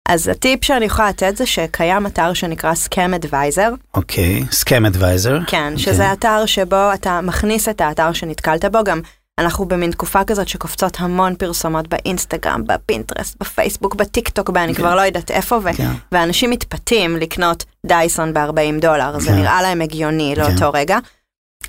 אז 0.08 0.28
הטיפ 0.28 0.64
שאני 0.64 0.84
יכולה 0.84 1.08
לתת 1.08 1.36
זה 1.36 1.46
שקיים 1.46 2.06
אתר 2.06 2.32
שנקרא 2.32 2.72
Scam 2.72 3.24
Advisor, 3.24 3.76
אוקיי, 3.94 4.44
Scam 4.50 4.86
Advisor. 4.86 5.38
כן, 5.46 5.72
שזה 5.76 6.12
אתר 6.12 6.46
שבו 6.46 6.92
אתה 6.94 7.20
מכניס 7.20 7.68
את 7.68 7.80
האתר 7.80 8.12
שנתקלת 8.12 8.64
בו, 8.64 8.84
גם 8.84 9.00
אנחנו 9.38 9.64
במין 9.64 9.90
תקופה 9.90 10.24
כזאת 10.24 10.48
שקופצות 10.48 10.96
המון 11.00 11.34
פרסומות 11.34 11.88
באינסטגרם, 11.88 12.62
בפינטרסט, 12.66 13.36
בפייסבוק, 13.40 13.94
בטיק 13.94 14.28
טוק, 14.28 14.50
ואני 14.54 14.74
כן. 14.74 14.82
כבר 14.82 14.94
לא 14.94 15.00
יודעת 15.00 15.30
איפה, 15.30 15.56
ו- 15.62 15.74
כן. 15.76 15.90
ואנשים 16.12 16.50
מתפתים 16.50 17.16
לקנות 17.16 17.64
דייסון 17.86 18.34
ב-40 18.34 18.80
דולר, 18.80 19.18
זה 19.18 19.30
כן. 19.30 19.36
נראה 19.36 19.62
להם 19.62 19.80
הגיוני 19.80 20.34
לאותו 20.36 20.70
רגע. 20.74 20.98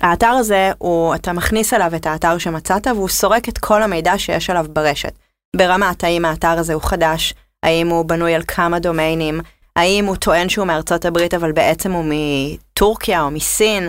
האתר 0.00 0.26
הזה, 0.26 0.72
הוא, 0.78 1.14
אתה 1.14 1.32
מכניס 1.32 1.74
אליו 1.74 1.92
את 1.96 2.06
האתר 2.06 2.38
שמצאת, 2.38 2.86
והוא 2.86 3.08
סורק 3.08 3.48
את 3.48 3.58
כל 3.58 3.82
המידע 3.82 4.18
שיש 4.18 4.50
עליו 4.50 4.66
ברשת. 4.68 5.12
ברמת 5.56 6.04
האם 6.04 6.24
האתר 6.24 6.58
הזה 6.58 6.74
הוא 6.74 6.82
חדש, 6.82 7.34
האם 7.62 7.88
הוא 7.88 8.04
בנוי 8.04 8.34
על 8.34 8.42
כמה 8.48 8.78
דומיינים, 8.78 9.40
האם 9.76 10.04
הוא 10.04 10.16
טוען 10.16 10.48
שהוא 10.48 10.66
מארצות 10.66 11.04
הברית 11.04 11.34
אבל 11.34 11.52
בעצם 11.52 11.92
הוא 11.92 12.04
מטורקיה 12.08 13.22
או 13.22 13.30
מסין, 13.30 13.88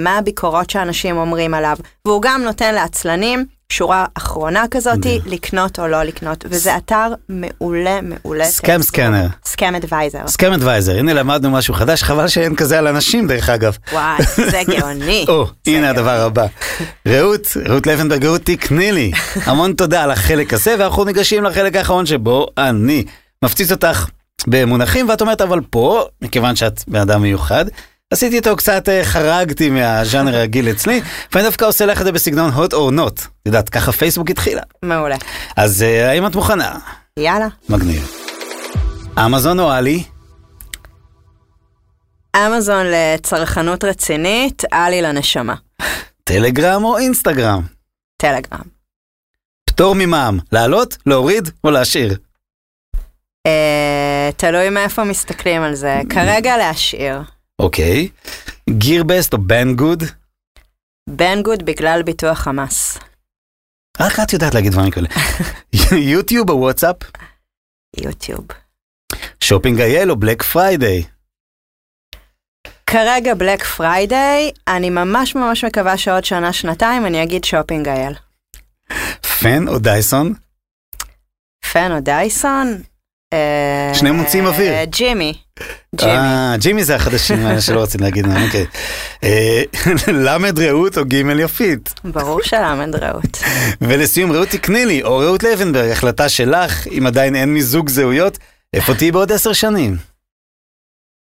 מה 0.00 0.18
הביקורות 0.18 0.70
שאנשים 0.70 1.16
אומרים 1.16 1.54
עליו, 1.54 1.76
והוא 2.04 2.22
גם 2.22 2.42
נותן 2.42 2.74
לעצלנים 2.74 3.44
שורה 3.72 4.04
אחרונה 4.14 4.64
כזאתי, 4.70 5.18
לקנות 5.26 5.78
או 5.78 5.88
לא 5.88 6.02
לקנות, 6.02 6.44
וזה 6.48 6.76
אתר 6.76 7.06
מעולה 7.28 8.00
מעולה. 8.02 8.44
סקאם 8.44 8.82
סקנר. 8.82 9.26
סקאם 9.44 9.74
אדוויזר. 9.74 10.26
סקאם 10.26 10.52
אדוויזר, 10.52 10.98
הנה 10.98 11.12
למדנו 11.12 11.50
משהו 11.50 11.74
חדש, 11.74 12.02
חבל 12.02 12.28
שאין 12.28 12.56
כזה 12.56 12.78
על 12.78 12.86
אנשים 12.86 13.26
דרך 13.26 13.48
אגב. 13.48 13.76
וואי, 13.92 14.22
זה 14.36 14.60
גאוני. 14.68 15.24
או, 15.28 15.46
זה 15.64 15.70
הנה. 15.70 15.90
הדבר 15.90 16.20
הבא. 16.20 16.46
רעות, 17.08 17.46
רעות 17.68 17.86
לבנברג, 17.86 18.24
רעות 18.24 18.40
תקני 18.44 18.92
לי. 18.92 19.12
המון 19.44 19.72
תודה 19.72 20.02
על 20.02 20.10
החלק 20.10 20.54
הזה, 20.54 20.74
ואנחנו 20.78 21.04
ניגשים 21.04 21.44
לחלק 21.44 21.76
האחרון 21.76 22.06
שבו 22.06 22.46
אני 22.58 23.04
מפציץ 23.44 23.72
אותך 23.72 24.06
במונחים, 24.46 25.08
ואת 25.08 25.20
אומרת, 25.20 25.40
אבל 25.40 25.60
פה, 25.70 26.04
מכיוון 26.22 26.56
שאת 26.56 26.84
בן 26.88 27.00
אדם 27.00 27.22
מיוחד, 27.22 27.64
עשיתי 28.12 28.36
איתו 28.36 28.56
קצת, 28.56 28.88
אה, 28.88 29.04
חרגתי 29.04 29.70
מהז'אנר 29.70 30.36
הרגיל 30.36 30.70
אצלי, 30.70 31.00
ואני 31.32 31.44
דווקא 31.44 31.64
עושה 31.64 31.86
לך 31.86 32.00
את 32.00 32.04
זה 32.04 32.12
בסגנון 32.12 32.50
hot 32.50 32.72
or 32.72 32.98
not. 32.98 33.20
את 33.20 33.46
יודעת, 33.46 33.68
ככה 33.68 33.92
פייסבוק 33.92 34.30
התחילה. 34.30 34.62
מעולה. 34.82 35.16
אז 35.56 35.82
אה, 35.82 36.10
האם 36.10 36.26
את 36.26 36.34
מוכנה? 36.34 36.78
יאללה. 37.18 37.46
מגניב. 37.68 38.10
אמזון 39.18 39.60
או 39.60 39.70
עלי? 39.70 40.04
אמזון 42.36 42.86
לצרכנות 42.86 43.84
רצינית, 43.84 44.62
עלי 44.70 45.02
לנשמה. 45.02 45.54
טלגרם 46.24 46.84
או 46.84 46.98
אינסטגרם? 46.98 47.62
טלגרם. 48.16 48.62
פטור 49.66 49.94
ממע"מ, 49.94 50.38
לעלות, 50.52 50.96
להוריד 51.06 51.48
או 51.64 51.70
להשאיר? 51.70 52.16
אה, 53.46 54.30
תלוי 54.36 54.70
מאיפה 54.70 55.04
מסתכלים 55.04 55.62
על 55.62 55.74
זה. 55.74 56.00
כרגע 56.10 56.56
להשאיר. 56.56 57.22
אוקיי. 57.58 58.08
GearBest 58.70 59.32
או 59.32 59.38
Banggood? 59.38 60.02
Banggood 61.10 61.62
בגלל 61.62 62.02
ביטוח 62.02 62.48
המס. 62.48 62.98
רק 64.00 64.12
את 64.22 64.32
יודעת 64.32 64.54
להגיד 64.54 64.72
דברים 64.72 64.90
כאלה. 64.90 65.08
יוטיוב 66.12 66.50
או 66.50 66.58
וואטסאפ? 66.58 66.96
יוטיוב. 67.96 68.46
Shopping 69.40 69.80
IL 69.80 70.10
או 70.10 70.16
Black 70.16 70.42
Friday? 70.42 71.04
כרגע 72.86 73.34
Black 73.34 73.64
Friday, 73.64 74.50
אני 74.68 74.90
ממש 74.90 75.34
ממש 75.34 75.64
מקווה 75.64 75.96
שעוד 75.96 76.24
שנה 76.24 76.52
שנתיים 76.52 77.06
אני 77.06 77.22
אגיד 77.22 77.44
Shopping 77.44 77.88
IL. 77.88 78.14
פן 79.40 79.68
או 79.68 79.78
דייסון? 79.78 80.34
פן 81.72 81.92
או 81.92 82.00
דייסון? 82.00 82.82
אה, 83.32 83.90
שניהם 83.94 84.10
מוציאים 84.10 84.46
אוויר. 84.46 84.72
אה, 84.72 84.84
ג'ימי. 84.84 85.41
ג'ימי. 85.96 86.12
אה, 86.12 86.54
ג'ימי 86.58 86.84
זה 86.84 86.94
החדשים 86.96 87.46
האלה 87.46 87.60
שלא 87.60 87.80
רוצים 87.80 88.00
להגיד, 88.00 88.26
להם, 88.26 88.44
אוקיי. 88.44 88.66
אה, 89.24 89.62
למד 90.26 90.58
רעות 90.58 90.98
או 90.98 91.04
גימל 91.04 91.40
יפית. 91.40 91.94
ברור 92.04 92.42
שלמד 92.42 92.94
רעות. 92.94 93.38
ולסיום 93.80 94.32
רעות 94.32 94.48
תקני 94.48 94.86
לי, 94.86 95.02
או 95.02 95.18
רעות 95.18 95.42
לבנברג, 95.42 95.90
החלטה 95.90 96.28
שלך, 96.28 96.86
אם 96.86 97.06
עדיין 97.06 97.36
אין 97.36 97.54
מיזוג 97.54 97.88
זהויות, 97.88 98.38
איפה 98.72 98.94
תהיי 98.94 99.12
בעוד 99.12 99.32
עשר 99.32 99.52
שנים? 99.52 99.96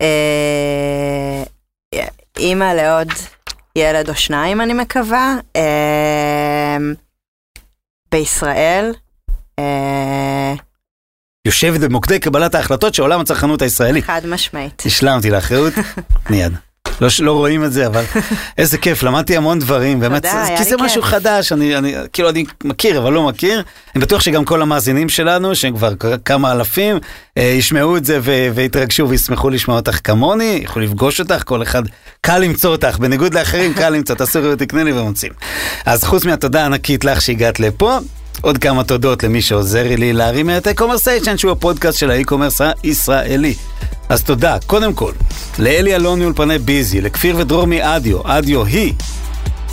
אה, 0.02 1.42
אימא 2.38 2.72
לעוד 2.72 3.08
ילד 3.76 4.08
או 4.08 4.14
שניים, 4.14 4.60
אני 4.60 4.72
מקווה. 4.72 5.36
בישראל. 8.12 8.92
יושבת 11.46 11.80
במוקדי 11.80 12.18
קבלת 12.18 12.54
ההחלטות 12.54 12.94
של 12.94 13.02
עולם 13.02 13.20
הצרכנות 13.20 13.62
הישראלי. 13.62 14.02
חד 14.02 14.20
משמעית. 14.26 14.82
השלמתי 14.86 15.30
לך, 15.30 15.52
רעות. 15.52 15.72
מיד. 16.30 16.52
לא, 17.00 17.08
לא 17.20 17.32
רואים 17.32 17.64
את 17.64 17.72
זה, 17.72 17.86
אבל 17.86 18.04
איזה 18.58 18.78
כיף, 18.78 19.02
למדתי 19.02 19.36
המון 19.36 19.58
דברים, 19.58 20.00
באמת, 20.00 20.22
תודה, 20.26 20.46
כי 20.56 20.64
זה 20.64 20.76
משהו 20.76 21.02
כיף. 21.02 21.10
חדש, 21.10 21.52
אני, 21.52 21.76
אני, 21.76 21.94
כאילו, 22.12 22.30
אני 22.30 22.44
מכיר, 22.64 22.98
אבל 22.98 23.12
לא 23.12 23.26
מכיר. 23.26 23.62
אני 23.94 24.02
בטוח 24.02 24.20
שגם 24.20 24.44
כל 24.44 24.62
המאזינים 24.62 25.08
שלנו, 25.08 25.54
שהם 25.54 25.76
כבר 25.76 25.92
כמה 26.24 26.52
אלפים, 26.52 26.98
אה, 27.38 27.42
ישמעו 27.42 27.96
את 27.96 28.04
זה 28.04 28.18
ו- 28.22 28.48
ויתרגשו 28.54 29.08
וישמחו 29.08 29.50
לשמוע 29.50 29.76
אותך 29.76 29.98
כמוני, 30.04 30.60
יוכלו 30.62 30.82
לפגוש 30.82 31.20
אותך, 31.20 31.42
כל 31.44 31.62
אחד, 31.62 31.82
קל 32.20 32.38
למצוא 32.38 32.70
אותך, 32.70 32.98
בניגוד 32.98 33.34
לאחרים, 33.34 33.74
קל 33.74 33.90
למצוא, 33.90 34.14
תעשו 34.14 34.42
רעות 34.42 34.58
תקנה 34.58 34.84
לי 34.84 34.92
ומוצאים. 34.92 35.32
אז 35.86 36.04
חוץ 36.04 36.24
מהתודה 36.24 36.62
הענקית 36.62 37.04
לך 37.04 37.20
שהגעת 37.20 37.60
לפה, 37.60 37.98
עוד 38.44 38.58
כמה 38.58 38.84
תודות 38.84 39.22
למי 39.22 39.42
שעוזר 39.42 39.82
לי 39.96 40.12
להרים 40.12 40.50
את 40.50 40.66
ה-Conversation, 40.66 41.36
שהוא 41.36 41.52
הפודקאסט 41.52 41.98
של 41.98 42.10
האי-קומרס 42.10 42.60
הישראלי. 42.82 43.54
אז 44.08 44.22
תודה, 44.22 44.56
קודם 44.66 44.94
כל, 44.94 45.12
לאלי 45.58 45.94
אלוני 45.94 46.24
אולפני 46.24 46.58
ביזי, 46.58 47.00
לכפיר 47.00 47.36
ודרור 47.38 47.64
מאדיו, 47.66 48.18
אדיו 48.24 48.64
היא 48.64 48.92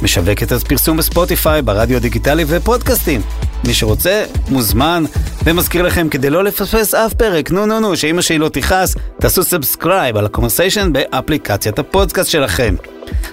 משווקת 0.01 0.51
אז 0.51 0.63
פרסום 0.63 0.97
בספוטיפיי, 0.97 1.61
ברדיו 1.61 1.97
הדיגיטלי 1.97 2.43
ופודקאסטים. 2.47 3.21
מי 3.67 3.73
שרוצה, 3.73 4.25
מוזמן, 4.49 5.03
ומזכיר 5.43 5.81
לכם 5.81 6.09
כדי 6.09 6.29
לא 6.29 6.43
לפספס 6.43 6.93
אף 6.93 7.13
פרק, 7.13 7.51
נו 7.51 7.65
נו 7.65 7.79
נו, 7.79 7.97
שאמא 7.97 8.21
שלי 8.21 8.37
לא 8.37 8.49
תכעס, 8.49 8.95
תעשו 9.19 9.43
subscribe 9.43 10.17
על 10.17 10.25
הקומרסיישן 10.25 10.93
באפליקציית 10.93 11.79
הפודקאסט 11.79 12.29
שלכם. 12.29 12.75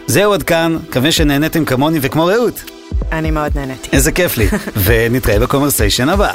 זהו 0.06 0.32
עד 0.32 0.42
כאן, 0.42 0.78
מקווה 0.88 1.12
שנהניתם 1.12 1.64
כמוני 1.64 1.98
וכמו 2.02 2.26
רעות. 2.26 2.77
אני 3.12 3.30
מאוד 3.30 3.52
נהניתי. 3.54 3.88
איזה 3.92 4.12
כיף 4.12 4.36
לי, 4.36 4.48
ונתראה 4.84 5.38
בקומרסיישן 5.38 6.08
הבא. 6.08 6.32